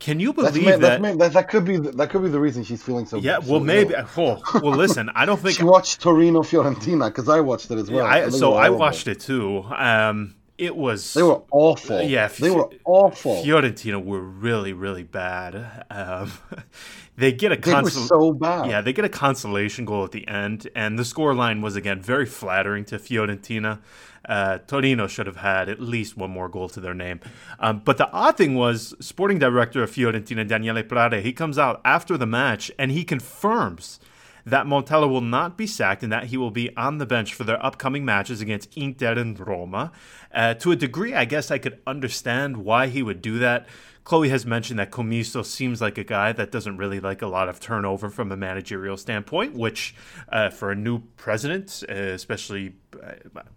can 0.00 0.18
you 0.18 0.32
believe 0.32 0.64
that's, 0.64 0.80
that, 0.80 1.02
that's, 1.02 1.18
that? 1.18 1.32
That 1.34 1.48
could 1.48 1.64
be 1.64 1.76
that 1.76 2.08
could 2.08 2.22
be 2.22 2.28
the 2.28 2.40
reason 2.40 2.64
she's 2.64 2.82
feeling 2.82 3.06
so. 3.06 3.18
Yeah, 3.18 3.38
well, 3.38 3.60
maybe. 3.60 3.94
Oh, 3.94 4.42
well, 4.62 4.76
listen, 4.76 5.10
I 5.14 5.26
don't 5.26 5.38
think 5.42 5.58
she 5.58 5.64
watched 5.64 6.00
Torino 6.00 6.40
Fiorentina 6.40 7.08
because 7.08 7.28
I 7.28 7.40
watched 7.40 7.70
it 7.70 7.78
as 7.78 7.90
well. 7.90 8.06
Yeah, 8.06 8.26
I, 8.26 8.28
so 8.30 8.54
I 8.54 8.70
watched 8.70 9.08
it 9.08 9.20
too. 9.20 9.62
Um, 9.64 10.34
it 10.60 10.76
was 10.76 11.14
they 11.14 11.22
were 11.22 11.40
awful. 11.50 12.02
Yeah, 12.02 12.28
they 12.28 12.50
were 12.50 12.68
awful. 12.84 13.42
Fiorentina 13.42 14.04
were 14.04 14.20
really, 14.20 14.74
really 14.74 15.02
bad. 15.02 15.86
Um, 15.90 16.30
they 17.16 17.32
get 17.32 17.50
a 17.50 17.56
consol- 17.56 18.06
so 18.06 18.32
bad. 18.32 18.68
Yeah, 18.68 18.82
they 18.82 18.92
get 18.92 19.06
a 19.06 19.08
consolation 19.08 19.86
goal 19.86 20.04
at 20.04 20.12
the 20.12 20.28
end, 20.28 20.68
and 20.76 20.98
the 20.98 21.04
score 21.04 21.34
line 21.34 21.62
was 21.62 21.76
again 21.76 22.00
very 22.02 22.26
flattering 22.26 22.84
to 22.86 22.98
Fiorentina. 22.98 23.80
Uh, 24.28 24.58
Torino 24.58 25.06
should 25.06 25.26
have 25.26 25.38
had 25.38 25.70
at 25.70 25.80
least 25.80 26.16
one 26.18 26.30
more 26.30 26.48
goal 26.48 26.68
to 26.68 26.78
their 26.78 26.92
name. 26.92 27.20
Um, 27.58 27.80
but 27.82 27.96
the 27.96 28.10
odd 28.12 28.36
thing 28.36 28.54
was, 28.54 28.94
sporting 29.00 29.38
director 29.38 29.82
of 29.82 29.90
Fiorentina, 29.90 30.46
Daniele 30.46 30.82
Pradè, 30.82 31.22
he 31.22 31.32
comes 31.32 31.56
out 31.58 31.80
after 31.86 32.18
the 32.18 32.26
match 32.26 32.70
and 32.78 32.90
he 32.90 33.02
confirms 33.02 33.98
that 34.46 34.66
Montella 34.66 35.08
will 35.08 35.20
not 35.20 35.56
be 35.56 35.66
sacked 35.66 36.02
and 36.02 36.12
that 36.12 36.24
he 36.24 36.36
will 36.36 36.50
be 36.50 36.74
on 36.76 36.98
the 36.98 37.06
bench 37.06 37.34
for 37.34 37.44
their 37.44 37.64
upcoming 37.64 38.04
matches 38.04 38.40
against 38.40 38.76
Inter 38.76 39.12
and 39.12 39.38
Roma. 39.38 39.92
Uh, 40.32 40.54
to 40.54 40.72
a 40.72 40.76
degree, 40.76 41.14
I 41.14 41.24
guess 41.24 41.50
I 41.50 41.58
could 41.58 41.80
understand 41.86 42.58
why 42.58 42.86
he 42.86 43.02
would 43.02 43.22
do 43.22 43.38
that. 43.38 43.66
Chloe 44.04 44.30
has 44.30 44.46
mentioned 44.46 44.78
that 44.78 44.90
Commisso 44.90 45.44
seems 45.44 45.80
like 45.80 45.98
a 45.98 46.04
guy 46.04 46.32
that 46.32 46.50
doesn't 46.50 46.78
really 46.78 47.00
like 47.00 47.22
a 47.22 47.26
lot 47.26 47.48
of 47.48 47.60
turnover 47.60 48.08
from 48.08 48.32
a 48.32 48.36
managerial 48.36 48.96
standpoint, 48.96 49.54
which 49.54 49.94
uh, 50.30 50.48
for 50.48 50.70
a 50.70 50.74
new 50.74 51.00
president, 51.16 51.84
uh, 51.88 51.92
especially, 51.92 52.74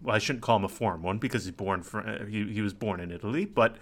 well, 0.02 0.14
I 0.14 0.18
shouldn't 0.18 0.42
call 0.42 0.56
him 0.56 0.64
a 0.64 0.68
foreign 0.68 1.02
one 1.02 1.18
because 1.18 1.44
he's 1.44 1.54
born 1.54 1.82
from, 1.82 2.06
uh, 2.06 2.26
he, 2.26 2.44
he 2.52 2.60
was 2.60 2.74
born 2.74 3.00
in 3.00 3.10
Italy, 3.10 3.46
but 3.46 3.76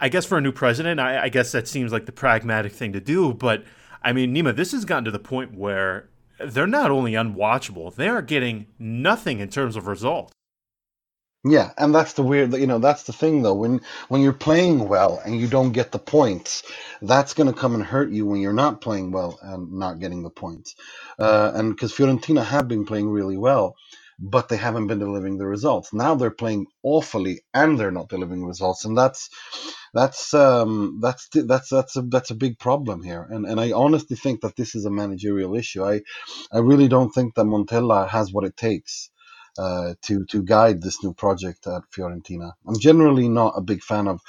I 0.00 0.08
guess 0.08 0.24
for 0.24 0.38
a 0.38 0.40
new 0.40 0.52
president, 0.52 1.00
I, 1.00 1.24
I 1.24 1.28
guess 1.28 1.52
that 1.52 1.66
seems 1.66 1.90
like 1.92 2.06
the 2.06 2.12
pragmatic 2.12 2.72
thing 2.72 2.92
to 2.92 3.00
do. 3.00 3.34
But 3.34 3.64
I 4.02 4.12
mean, 4.12 4.34
Nima, 4.34 4.54
this 4.54 4.72
has 4.72 4.84
gotten 4.84 5.04
to 5.04 5.10
the 5.10 5.18
point 5.18 5.54
where 5.54 6.08
they're 6.44 6.66
not 6.66 6.90
only 6.90 7.12
unwatchable, 7.12 7.94
they 7.94 8.08
are 8.08 8.22
getting 8.22 8.66
nothing 8.78 9.40
in 9.40 9.48
terms 9.48 9.76
of 9.76 9.86
results. 9.86 10.32
Yeah, 11.44 11.70
and 11.78 11.94
that's 11.94 12.14
the 12.14 12.22
weird, 12.22 12.52
you 12.54 12.66
know, 12.66 12.78
that's 12.80 13.04
the 13.04 13.12
thing 13.12 13.42
though. 13.42 13.54
When 13.54 13.80
when 14.08 14.20
you're 14.20 14.32
playing 14.32 14.88
well 14.88 15.22
and 15.24 15.40
you 15.40 15.46
don't 15.46 15.72
get 15.72 15.92
the 15.92 15.98
points, 15.98 16.64
that's 17.00 17.32
going 17.34 17.46
to 17.46 17.58
come 17.58 17.74
and 17.74 17.82
hurt 17.82 18.10
you 18.10 18.26
when 18.26 18.40
you're 18.40 18.52
not 18.52 18.80
playing 18.80 19.12
well 19.12 19.38
and 19.42 19.72
not 19.72 20.00
getting 20.00 20.22
the 20.22 20.30
points. 20.30 20.74
Uh, 21.18 21.52
and 21.54 21.70
because 21.74 21.92
Fiorentina 21.92 22.44
have 22.44 22.68
been 22.68 22.84
playing 22.84 23.08
really 23.08 23.36
well, 23.36 23.76
but 24.18 24.48
they 24.48 24.56
haven't 24.56 24.88
been 24.88 24.98
delivering 25.00 25.38
the 25.38 25.46
results. 25.46 25.92
Now 25.92 26.14
they're 26.14 26.30
playing 26.30 26.66
awfully 26.82 27.42
and 27.54 27.78
they're 27.78 27.92
not 27.92 28.08
delivering 28.08 28.44
results, 28.44 28.84
and 28.84 28.96
that's 28.98 29.30
that's 29.94 30.34
um, 30.34 31.00
that's 31.02 31.28
that's 31.34 31.70
that's 31.70 31.96
a 31.96 32.02
that's 32.02 32.30
a 32.30 32.34
big 32.36 32.58
problem 32.58 33.02
here. 33.02 33.26
And 33.30 33.46
and 33.46 33.60
I 33.60 33.72
honestly 33.72 34.16
think 34.16 34.42
that 34.42 34.56
this 34.56 34.74
is 34.74 34.84
a 34.86 34.90
managerial 34.90 35.54
issue. 35.56 35.84
I 35.84 36.02
I 36.52 36.58
really 36.60 36.88
don't 36.88 37.10
think 37.12 37.34
that 37.34 37.46
Montella 37.46 38.08
has 38.08 38.32
what 38.32 38.44
it 38.44 38.56
takes. 38.56 39.10
Uh, 39.58 39.94
to 40.02 40.24
to 40.26 40.42
guide 40.44 40.82
this 40.82 41.02
new 41.04 41.12
project 41.12 41.66
at 41.66 41.82
Fiorentina. 41.90 42.52
I'm 42.68 42.78
generally 42.78 43.28
not 43.28 43.54
a 43.56 43.60
big 43.62 43.82
fan 43.82 44.08
of 44.08 44.20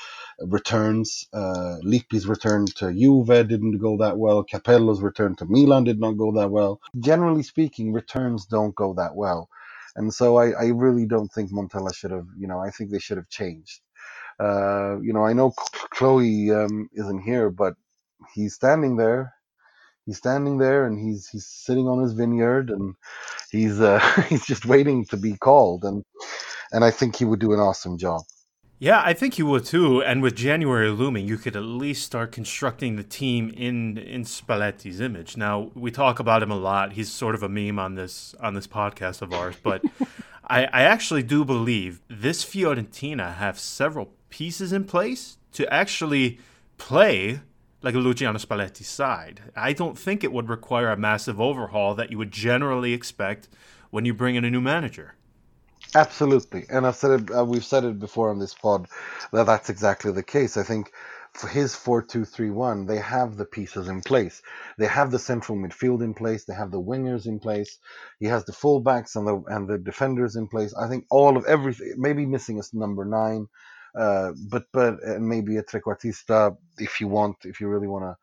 returns. 0.42 1.28
Uh, 1.34 1.78
Lippi's 1.84 2.28
return 2.28 2.66
to 2.78 2.94
Juve 2.94 3.28
didn't 3.48 3.78
go 3.80 3.98
that 4.00 4.18
well. 4.18 4.44
Capello's 4.44 5.02
return 5.02 5.36
to 5.38 5.46
Milan 5.46 5.86
did 5.86 6.00
not 6.00 6.18
go 6.18 6.32
that 6.34 6.52
well. 6.52 6.82
Generally 7.00 7.44
speaking, 7.44 7.94
returns 7.94 8.46
don't 8.48 8.76
go 8.76 8.96
that 8.96 9.16
well. 9.16 9.50
And 9.96 10.14
so 10.14 10.38
I, 10.38 10.52
I 10.52 10.66
really 10.68 11.06
don't 11.06 11.30
think 11.32 11.52
Montella 11.52 11.94
should 11.96 12.12
have, 12.12 12.28
you 12.38 12.48
know, 12.48 12.60
I 12.60 12.72
think 12.72 12.92
they 12.92 13.00
should 13.00 13.18
have 13.18 13.30
changed. 13.30 13.82
Uh, 14.40 15.00
you 15.02 15.14
know, 15.14 15.26
I 15.26 15.34
know 15.34 15.52
Chloe 15.92 16.52
um, 16.52 16.90
isn't 16.94 17.22
here, 17.24 17.50
but 17.52 17.76
he's 18.36 18.56
standing 18.56 18.98
there. 18.98 19.34
He's 20.06 20.18
standing 20.18 20.58
there, 20.58 20.86
and 20.86 21.00
he's 21.00 21.30
he's 21.30 21.48
sitting 21.48 21.88
on 21.88 22.02
his 22.02 22.14
vineyard, 22.14 22.72
and 22.72 22.96
he's 23.52 23.80
uh, 23.82 24.00
he's 24.30 24.46
just 24.46 24.66
waiting 24.66 25.06
to 25.08 25.18
be 25.18 25.38
called, 25.38 25.84
and 25.86 26.04
and 26.72 26.84
I 26.86 26.92
think 26.92 27.18
he 27.18 27.26
would 27.26 27.40
do 27.42 27.54
an 27.54 27.60
awesome 27.60 27.98
job. 27.98 28.24
Yeah, 28.82 29.02
I 29.04 29.12
think 29.12 29.38
you 29.38 29.46
will 29.46 29.60
too. 29.60 30.02
And 30.02 30.22
with 30.22 30.36
January 30.36 30.90
looming, 30.90 31.28
you 31.28 31.38
could 31.38 31.58
at 31.58 31.64
least 31.64 32.06
start 32.06 32.32
constructing 32.32 32.96
the 32.96 33.04
team 33.04 33.50
in 33.50 33.98
in 33.98 34.24
Spalletti's 34.24 35.02
image. 35.02 35.36
Now 35.36 35.72
we 35.76 35.92
talk 35.92 36.20
about 36.20 36.42
him 36.42 36.50
a 36.50 36.56
lot. 36.56 36.94
He's 36.94 37.12
sort 37.12 37.36
of 37.36 37.44
a 37.44 37.50
meme 37.50 37.78
on 37.78 37.96
this 37.96 38.34
on 38.40 38.54
this 38.54 38.68
podcast 38.68 39.22
of 39.22 39.34
ours, 39.34 39.56
but 39.62 39.84
I, 40.50 40.64
I 40.64 40.82
actually 40.84 41.24
do 41.24 41.44
believe 41.44 42.00
this 42.08 42.46
Fiorentina 42.46 43.36
have 43.36 43.60
several 43.60 44.14
pieces 44.30 44.72
in 44.72 44.86
place 44.86 45.38
to 45.54 45.72
actually 45.74 46.40
play 46.78 47.42
like 47.82 47.96
a 47.96 48.00
Luciano 48.00 48.40
Spalletti 48.40 48.84
side. 48.84 49.42
I 49.58 49.74
don't 49.74 49.98
think 49.98 50.24
it 50.24 50.32
would 50.32 50.48
require 50.48 50.90
a 50.90 50.98
massive 50.98 51.40
overhaul 51.40 51.96
that 51.96 52.12
you 52.12 52.18
would 52.18 52.32
generally 52.32 52.94
expect 52.94 53.50
when 53.90 54.06
you 54.06 54.14
bring 54.14 54.36
in 54.36 54.46
a 54.46 54.50
new 54.50 54.62
manager. 54.62 55.16
Absolutely, 55.96 56.66
and 56.70 56.86
I've 56.86 56.96
said 56.96 57.22
it. 57.22 57.36
Uh, 57.36 57.44
we've 57.44 57.66
said 57.66 57.84
it 57.84 58.00
before 58.00 58.30
on 58.30 58.40
this 58.40 58.54
pod 58.54 58.88
that 59.34 59.48
that's 59.48 59.70
exactly 59.70 60.12
the 60.12 60.24
case. 60.24 60.56
I 60.56 60.64
think 60.64 60.92
for 61.34 61.48
his 61.48 61.76
four-two-three-one, 61.76 62.86
they 62.86 62.98
have 62.98 63.38
the 63.38 63.46
pieces 63.46 63.88
in 63.88 64.02
place. 64.02 64.42
They 64.78 64.88
have 64.88 65.10
the 65.10 65.20
central 65.20 65.58
midfield 65.58 66.04
in 66.04 66.14
place. 66.14 66.46
They 66.46 66.54
have 66.54 66.72
the 66.72 66.82
wingers 66.82 67.26
in 67.26 67.40
place. 67.40 67.80
He 68.20 68.28
has 68.28 68.46
the 68.46 68.52
fullbacks 68.52 69.16
and 69.16 69.28
the 69.28 69.42
and 69.48 69.68
the 69.68 69.78
defenders 69.78 70.36
in 70.36 70.48
place. 70.48 70.74
I 70.76 70.88
think 70.88 71.06
all 71.10 71.38
of 71.38 71.46
everything. 71.46 71.94
Maybe 71.98 72.26
missing 72.26 72.60
is 72.60 72.74
number 72.74 73.06
nine, 73.06 73.48
uh, 73.98 74.34
but 74.48 74.66
but 74.72 75.02
and 75.04 75.28
maybe 75.28 75.58
a 75.58 75.64
trequartista 75.64 76.56
if 76.78 77.02
you 77.02 77.08
want, 77.08 77.38
if 77.46 77.60
you 77.60 77.68
really 77.68 77.88
want 77.88 78.06
to. 78.06 78.16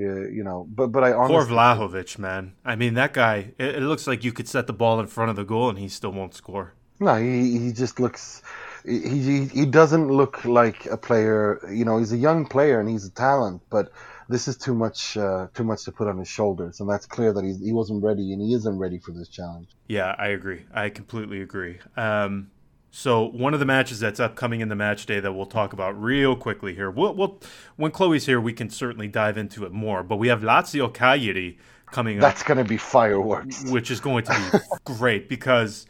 Uh, 0.00 0.28
you 0.28 0.44
know, 0.44 0.64
but 0.70 0.92
but 0.92 1.02
I 1.02 1.12
honestly, 1.12 1.34
poor 1.34 1.46
Vlahovic, 1.46 2.18
man. 2.18 2.54
I 2.64 2.76
mean, 2.76 2.94
that 2.94 3.12
guy. 3.12 3.54
It, 3.58 3.76
it 3.76 3.82
looks 3.82 4.06
like 4.06 4.22
you 4.22 4.30
could 4.30 4.46
set 4.46 4.68
the 4.68 4.72
ball 4.72 5.00
in 5.00 5.08
front 5.08 5.30
of 5.30 5.34
the 5.34 5.44
goal 5.44 5.68
and 5.68 5.78
he 5.80 5.88
still 5.88 6.12
won't 6.12 6.34
score. 6.34 6.74
No, 7.00 7.16
he 7.16 7.58
he 7.58 7.72
just 7.72 8.00
looks. 8.00 8.42
He, 8.84 9.00
he 9.08 9.44
he 9.46 9.66
doesn't 9.66 10.08
look 10.08 10.44
like 10.44 10.86
a 10.86 10.96
player. 10.96 11.60
You 11.70 11.84
know, 11.84 11.98
he's 11.98 12.12
a 12.12 12.16
young 12.16 12.46
player 12.46 12.80
and 12.80 12.88
he's 12.88 13.04
a 13.04 13.10
talent, 13.10 13.62
but 13.70 13.92
this 14.28 14.48
is 14.48 14.56
too 14.56 14.74
much 14.74 15.16
uh, 15.16 15.48
too 15.54 15.64
much 15.64 15.84
to 15.84 15.92
put 15.92 16.08
on 16.08 16.18
his 16.18 16.28
shoulders, 16.28 16.80
and 16.80 16.88
that's 16.88 17.06
clear 17.06 17.32
that 17.32 17.44
he 17.44 17.54
he 17.54 17.72
wasn't 17.72 18.02
ready 18.02 18.32
and 18.32 18.42
he 18.42 18.54
isn't 18.54 18.78
ready 18.78 18.98
for 18.98 19.12
this 19.12 19.28
challenge. 19.28 19.68
Yeah, 19.86 20.14
I 20.18 20.28
agree. 20.28 20.64
I 20.72 20.90
completely 20.90 21.40
agree. 21.40 21.78
Um, 21.96 22.50
so 22.90 23.24
one 23.24 23.54
of 23.54 23.60
the 23.60 23.66
matches 23.66 24.00
that's 24.00 24.18
upcoming 24.18 24.60
in 24.60 24.68
the 24.68 24.76
match 24.76 25.06
day 25.06 25.20
that 25.20 25.32
we'll 25.32 25.46
talk 25.46 25.72
about 25.72 26.00
real 26.00 26.34
quickly 26.34 26.74
here. 26.74 26.90
We'll, 26.90 27.14
we'll 27.14 27.40
when 27.76 27.90
Chloe's 27.90 28.26
here, 28.26 28.40
we 28.40 28.52
can 28.52 28.70
certainly 28.70 29.08
dive 29.08 29.36
into 29.36 29.64
it 29.64 29.72
more. 29.72 30.02
But 30.02 30.16
we 30.16 30.28
have 30.28 30.40
Lazio 30.40 30.92
Cagliari 30.92 31.58
coming 31.86 32.18
that's 32.18 32.24
up. 32.24 32.34
That's 32.34 32.42
going 32.48 32.58
to 32.58 32.64
be 32.64 32.76
fireworks, 32.76 33.64
which 33.70 33.90
is 33.90 34.00
going 34.00 34.24
to 34.24 34.32
be 34.32 34.58
great 34.84 35.28
because 35.28 35.86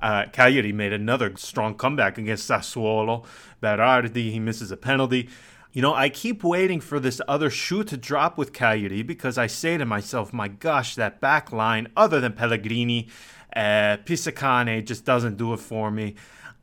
uh, 0.00 0.26
Cagliari 0.32 0.72
made 0.72 0.92
another 0.92 1.34
strong 1.36 1.74
comeback 1.74 2.18
against 2.18 2.48
Sassuolo. 2.48 3.24
Berardi, 3.62 4.30
he 4.30 4.38
misses 4.38 4.70
a 4.70 4.76
penalty. 4.76 5.28
You 5.72 5.82
know, 5.82 5.94
I 5.94 6.08
keep 6.08 6.42
waiting 6.42 6.80
for 6.80 6.98
this 6.98 7.20
other 7.28 7.50
shoe 7.50 7.84
to 7.84 7.96
drop 7.96 8.38
with 8.38 8.52
Cagliari 8.52 9.02
because 9.02 9.36
I 9.36 9.46
say 9.46 9.76
to 9.76 9.84
myself, 9.84 10.32
my 10.32 10.48
gosh, 10.48 10.94
that 10.94 11.20
back 11.20 11.52
line, 11.52 11.88
other 11.96 12.18
than 12.20 12.32
Pellegrini, 12.32 13.08
uh, 13.54 13.98
Pisacane 14.04 14.84
just 14.84 15.04
doesn't 15.04 15.36
do 15.36 15.52
it 15.52 15.60
for 15.60 15.90
me. 15.90 16.14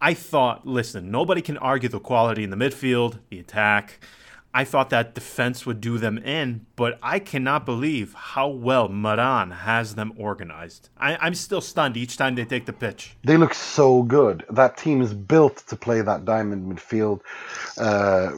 I 0.01 0.13
thought, 0.13 0.67
listen, 0.67 1.11
nobody 1.11 1.41
can 1.41 1.57
argue 1.57 1.89
the 1.89 1.99
quality 1.99 2.43
in 2.43 2.49
the 2.49 2.57
midfield, 2.57 3.19
the 3.29 3.39
attack. 3.39 3.99
I 4.55 4.65
thought 4.65 4.91
that 4.91 5.15
defense 5.15 5.65
would 5.65 5.81
do 5.81 5.97
them 5.97 6.19
in, 6.19 6.67
but 6.75 6.99
I 7.01 7.17
cannot 7.17 7.65
believe 7.65 8.13
how 8.13 8.49
well 8.49 8.87
Maran 8.87 9.49
has 9.49 9.95
them 9.95 10.13
organized. 10.15 10.89
I, 10.95 11.25
am 11.25 11.33
still 11.33 11.61
stunned 11.61 11.97
each 11.97 12.17
time 12.17 12.35
they 12.35 12.45
take 12.45 12.67
the 12.67 12.73
pitch. 12.73 13.15
They 13.23 13.37
look 13.37 13.55
so 13.55 14.03
good. 14.03 14.45
That 14.51 14.77
team 14.77 15.01
is 15.01 15.11
built 15.13 15.63
to 15.67 15.75
play 15.75 16.01
that 16.01 16.25
diamond 16.25 16.71
midfield, 16.71 17.21
uh, 17.79 18.31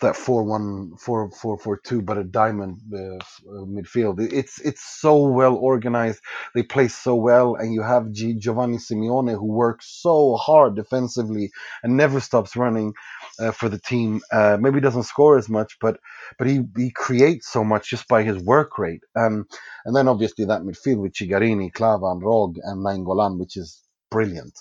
that 0.00 0.16
4 0.16 0.42
1 0.44 0.96
4 0.96 1.30
4 1.30 1.58
4 1.58 1.76
2, 1.76 2.00
but 2.00 2.16
a 2.16 2.24
diamond 2.24 2.80
uh, 2.92 3.16
uh, 3.16 3.18
midfield. 3.66 4.20
It's 4.20 4.60
it's 4.60 4.82
so 4.82 5.26
well 5.26 5.54
organized. 5.56 6.20
They 6.54 6.62
play 6.62 6.88
so 6.88 7.14
well, 7.14 7.56
and 7.56 7.74
you 7.74 7.82
have 7.82 8.12
G- 8.12 8.34
Giovanni 8.34 8.78
Simeone 8.78 9.32
who 9.32 9.46
works 9.46 9.86
so 9.86 10.36
hard 10.36 10.76
defensively 10.76 11.50
and 11.82 11.96
never 11.96 12.20
stops 12.20 12.56
running 12.56 12.94
uh, 13.38 13.50
for 13.52 13.68
the 13.68 13.78
team. 13.78 14.20
Uh, 14.32 14.56
maybe 14.60 14.80
doesn't 14.80 15.02
score 15.02 15.36
as 15.36 15.48
much, 15.48 15.57
but 15.80 15.98
but 16.38 16.48
he, 16.48 16.60
he 16.76 16.90
creates 16.90 17.50
so 17.50 17.64
much 17.64 17.90
just 17.90 18.08
by 18.08 18.22
his 18.22 18.38
work 18.42 18.78
rate. 18.78 19.02
Um, 19.16 19.46
and 19.84 19.94
then 19.96 20.08
obviously 20.08 20.44
that 20.46 20.62
midfield 20.62 20.98
with 21.02 21.14
Cigarini, 21.14 21.72
Klavan, 21.72 22.20
Rog, 22.20 22.56
and 22.62 22.84
Nainggolan, 22.84 23.38
which 23.38 23.56
is 23.56 23.82
brilliant. 24.10 24.58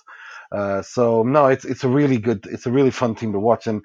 Uh, 0.51 0.81
so 0.81 1.23
no, 1.23 1.47
it's 1.47 1.65
it's 1.65 1.83
a 1.83 1.89
really 1.89 2.17
good, 2.17 2.45
it's 2.49 2.65
a 2.65 2.71
really 2.71 2.91
fun 2.91 3.15
team 3.15 3.33
to 3.33 3.39
watch, 3.39 3.67
and 3.67 3.81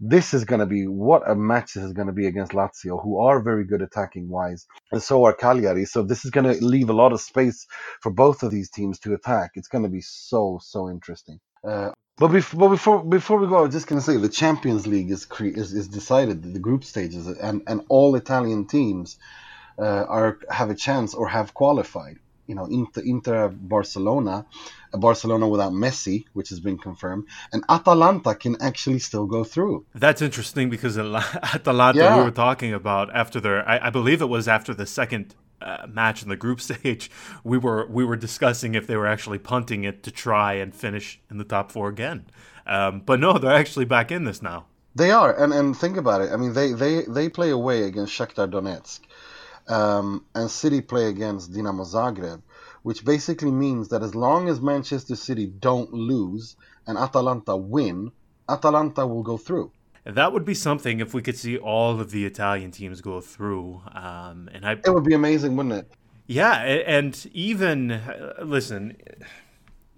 this 0.00 0.34
is 0.34 0.44
going 0.44 0.58
to 0.58 0.66
be 0.66 0.86
what 0.86 1.22
a 1.28 1.36
match 1.36 1.74
this 1.74 1.84
is 1.84 1.92
going 1.92 2.08
to 2.08 2.12
be 2.12 2.26
against 2.26 2.52
Lazio, 2.52 3.00
who 3.00 3.20
are 3.20 3.40
very 3.40 3.64
good 3.64 3.80
attacking 3.80 4.28
wise, 4.28 4.66
and 4.90 5.00
so 5.00 5.24
are 5.24 5.32
Cagliari. 5.32 5.84
So 5.84 6.02
this 6.02 6.24
is 6.24 6.32
going 6.32 6.52
to 6.52 6.64
leave 6.64 6.90
a 6.90 6.94
lot 6.94 7.12
of 7.12 7.20
space 7.20 7.64
for 8.00 8.10
both 8.10 8.42
of 8.42 8.50
these 8.50 8.70
teams 8.70 8.98
to 9.00 9.14
attack. 9.14 9.52
It's 9.54 9.68
going 9.68 9.84
to 9.84 9.90
be 9.90 10.00
so 10.00 10.58
so 10.60 10.90
interesting. 10.90 11.38
Uh, 11.62 11.90
but 12.20 12.28
before, 12.28 12.60
but 12.60 12.68
before 12.68 13.02
before 13.02 13.38
we 13.38 13.46
go, 13.46 13.56
I 13.56 13.62
was 13.62 13.72
just 13.72 13.86
gonna 13.86 14.02
say 14.02 14.18
the 14.18 14.28
Champions 14.28 14.86
League 14.86 15.10
is 15.10 15.24
cre- 15.24 15.56
is, 15.62 15.72
is 15.72 15.88
decided 15.88 16.42
the 16.42 16.60
group 16.60 16.84
stages 16.84 17.26
and 17.26 17.62
and 17.66 17.78
all 17.88 18.14
Italian 18.14 18.66
teams 18.66 19.16
uh, 19.78 20.04
are 20.16 20.38
have 20.50 20.68
a 20.68 20.74
chance 20.74 21.14
or 21.14 21.26
have 21.28 21.54
qualified. 21.54 22.18
You 22.46 22.56
know, 22.56 22.66
Inter, 22.66 23.00
Inter 23.14 23.48
Barcelona, 23.48 24.44
Barcelona 24.92 25.48
without 25.48 25.72
Messi, 25.72 26.26
which 26.34 26.50
has 26.50 26.60
been 26.60 26.76
confirmed, 26.76 27.24
and 27.52 27.64
Atalanta 27.70 28.34
can 28.34 28.60
actually 28.60 28.98
still 28.98 29.26
go 29.26 29.42
through. 29.42 29.86
That's 29.94 30.20
interesting 30.20 30.68
because 30.68 30.98
Atalanta 30.98 31.98
yeah. 31.98 32.18
we 32.18 32.24
were 32.24 32.38
talking 32.46 32.74
about 32.74 33.14
after 33.14 33.40
their, 33.40 33.66
I, 33.66 33.86
I 33.86 33.90
believe 33.90 34.20
it 34.20 34.28
was 34.28 34.46
after 34.48 34.74
the 34.74 34.84
second 34.84 35.36
uh, 35.62 35.86
match 35.88 36.22
in 36.22 36.28
the 36.28 36.36
group 36.36 36.60
stage, 36.70 37.10
we 37.44 37.58
were 37.58 37.86
we 37.88 38.04
were 38.04 38.16
discussing 38.16 38.74
if 38.74 38.86
they 38.86 38.96
were 38.96 39.06
actually 39.06 39.38
punting 39.38 39.84
it 39.84 40.02
to 40.04 40.10
try 40.10 40.54
and 40.54 40.74
finish 40.74 41.20
in 41.30 41.38
the 41.38 41.44
top 41.44 41.72
four 41.72 41.88
again. 41.88 42.26
Um, 42.66 43.00
but 43.00 43.20
no, 43.20 43.38
they're 43.38 43.52
actually 43.52 43.86
back 43.86 44.10
in 44.12 44.24
this 44.24 44.42
now. 44.42 44.66
They 44.94 45.10
are, 45.12 45.32
and 45.42 45.52
and 45.52 45.76
think 45.76 45.96
about 45.96 46.22
it. 46.22 46.32
I 46.32 46.36
mean, 46.36 46.54
they 46.54 46.72
they 46.72 47.02
they 47.04 47.28
play 47.28 47.50
away 47.50 47.84
against 47.84 48.12
Shakhtar 48.18 48.50
Donetsk. 48.50 49.00
um, 49.68 50.26
and 50.34 50.50
City 50.50 50.80
play 50.82 51.06
against 51.08 51.52
Dinamo 51.52 51.84
Zagreb, 51.86 52.42
which 52.82 53.04
basically 53.04 53.50
means 53.52 53.88
that 53.88 54.02
as 54.02 54.14
long 54.14 54.48
as 54.48 54.60
Manchester 54.60 55.16
City 55.16 55.46
don't 55.46 55.92
lose 55.92 56.56
and 56.86 56.98
Atalanta 56.98 57.56
win, 57.56 58.12
Atalanta 58.48 59.06
will 59.06 59.22
go 59.22 59.38
through. 59.38 59.72
That 60.04 60.32
would 60.32 60.44
be 60.44 60.54
something 60.54 61.00
if 61.00 61.12
we 61.12 61.22
could 61.22 61.36
see 61.36 61.58
all 61.58 62.00
of 62.00 62.10
the 62.10 62.24
Italian 62.24 62.70
teams 62.70 63.00
go 63.00 63.20
through. 63.20 63.82
Um, 63.92 64.48
and 64.52 64.64
I, 64.64 64.72
it 64.72 64.92
would 64.92 65.04
be 65.04 65.14
amazing, 65.14 65.56
wouldn't 65.56 65.74
it? 65.74 65.92
Yeah, 66.26 66.54
and 66.54 67.28
even 67.32 67.90
uh, 67.90 68.34
listen, 68.42 68.96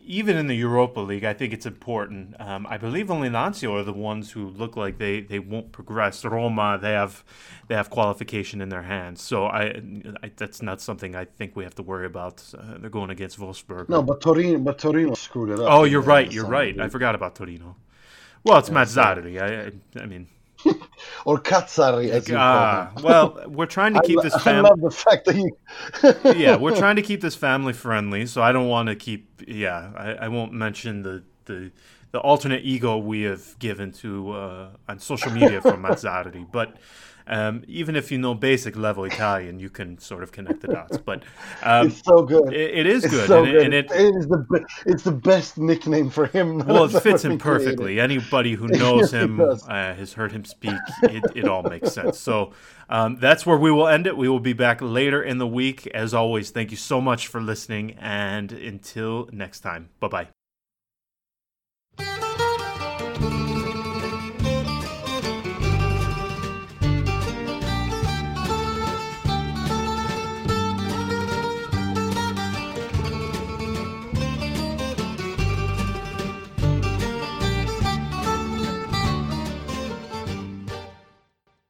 even 0.04 0.36
in 0.36 0.46
the 0.46 0.56
Europa 0.56 1.00
League, 1.00 1.24
I 1.24 1.32
think 1.32 1.52
it's 1.52 1.66
important. 1.66 2.34
Um, 2.40 2.66
I 2.68 2.78
believe 2.78 3.10
only 3.10 3.28
Lazio 3.28 3.78
are 3.78 3.82
the 3.82 3.92
ones 3.92 4.32
who 4.32 4.48
look 4.48 4.76
like 4.76 4.98
they, 4.98 5.20
they 5.20 5.38
won't 5.38 5.72
progress. 5.72 6.24
Roma, 6.24 6.78
they 6.80 6.92
have 6.92 7.22
they 7.68 7.74
have 7.74 7.90
qualification 7.90 8.60
in 8.60 8.68
their 8.68 8.82
hands, 8.82 9.20
so 9.20 9.46
I, 9.46 9.82
I 10.22 10.30
that's 10.36 10.62
not 10.62 10.80
something 10.80 11.14
I 11.14 11.26
think 11.26 11.54
we 11.54 11.64
have 11.64 11.74
to 11.76 11.82
worry 11.82 12.06
about. 12.06 12.42
Uh, 12.56 12.78
they're 12.78 12.90
going 12.90 13.10
against 13.10 13.38
Wolfsburg. 13.38 13.88
No, 13.88 14.02
but 14.02 14.20
Torino, 14.20 14.58
but 14.58 14.78
Torino 14.78 15.14
screwed 15.14 15.50
it 15.50 15.60
up. 15.60 15.66
Oh, 15.70 15.84
you're 15.84 16.00
right. 16.00 16.32
You're 16.32 16.46
right. 16.46 16.78
I 16.80 16.88
forgot 16.88 17.14
about 17.14 17.36
Torino. 17.36 17.76
Well, 18.44 18.58
it's 18.58 18.68
yeah, 18.68 18.74
Mazzarri. 18.74 19.40
I, 19.40 20.00
I, 20.00 20.02
I 20.02 20.06
mean. 20.06 20.28
or 21.24 21.38
Cazzari, 21.40 22.10
as 22.10 22.28
you 22.28 22.36
uh, 22.36 22.86
call 22.86 22.96
him. 22.96 23.02
well, 23.02 23.44
we're 23.48 23.66
trying 23.66 23.94
to 23.94 24.00
keep 24.02 24.18
I, 24.20 24.22
this. 24.22 24.42
Fam- 24.42 24.64
I 24.64 24.68
love 24.68 24.80
the 24.80 24.90
fact 24.90 25.26
that 25.26 25.36
you. 25.36 25.56
yeah, 26.36 26.56
we're 26.56 26.76
trying 26.76 26.96
to 26.96 27.02
keep 27.02 27.20
this 27.20 27.34
family 27.34 27.72
friendly, 27.72 28.26
so 28.26 28.42
I 28.42 28.52
don't 28.52 28.68
want 28.68 28.88
to 28.88 28.96
keep. 28.96 29.42
Yeah, 29.46 29.90
I, 29.96 30.12
I 30.12 30.28
won't 30.28 30.52
mention 30.52 31.02
the 31.02 31.22
the 31.46 31.72
the 32.12 32.20
alternate 32.20 32.62
ego 32.64 32.98
we 32.98 33.22
have 33.22 33.58
given 33.58 33.90
to 33.92 34.32
uh, 34.32 34.68
on 34.88 34.98
social 34.98 35.32
media 35.32 35.60
from 35.60 35.82
Mazzarri, 35.82 36.46
but 36.50 36.76
um, 37.26 37.62
even 37.66 37.96
if 37.96 38.10
you 38.10 38.18
know 38.18 38.34
basic 38.34 38.76
level 38.76 39.04
Italian, 39.04 39.58
you 39.58 39.70
can 39.70 39.98
sort 39.98 40.22
of 40.22 40.32
connect 40.32 40.60
the 40.60 40.68
dots. 40.68 40.98
But 40.98 41.22
um, 41.62 41.88
it's 41.88 42.02
so 42.04 42.22
good. 42.22 42.52
it, 42.52 42.78
it 42.78 42.86
is 42.86 43.04
it's 43.04 43.12
good, 43.12 43.28
so 43.28 43.44
and, 43.44 43.52
good. 43.52 43.64
and 43.64 43.74
it, 43.74 43.90
it 43.90 44.14
is 44.14 44.26
the 44.26 44.64
it's 44.86 45.02
the 45.02 45.12
best 45.12 45.58
nickname 45.58 46.10
for 46.10 46.26
him. 46.26 46.62
Well, 46.72 46.84
it 46.84 47.02
fits 47.02 47.24
him 47.24 47.36
perfectly. 47.38 48.00
Anybody 48.00 48.54
who 48.54 48.66
knows 48.68 49.10
him 49.10 49.40
uh, 49.40 49.56
has 49.68 50.14
heard 50.14 50.32
him 50.32 50.44
speak. 50.44 50.78
It, 51.02 51.24
it 51.34 51.46
all 51.46 51.62
makes 51.62 51.92
sense. 51.92 52.18
So 52.18 52.52
um, 52.88 53.18
that's 53.20 53.44
where 53.44 53.58
we 53.58 53.70
will 53.70 53.88
end 53.88 54.06
it. 54.06 54.16
We 54.16 54.28
will 54.28 54.40
be 54.40 54.54
back 54.54 54.80
later 54.80 55.22
in 55.22 55.38
the 55.38 55.46
week. 55.46 55.86
As 55.88 56.14
always, 56.14 56.50
thank 56.50 56.70
you 56.70 56.76
so 56.76 57.00
much 57.00 57.26
for 57.26 57.40
listening, 57.40 57.92
and 58.00 58.52
until 58.52 59.28
next 59.32 59.60
time, 59.60 59.90
bye 60.00 60.08
bye. 60.08 60.41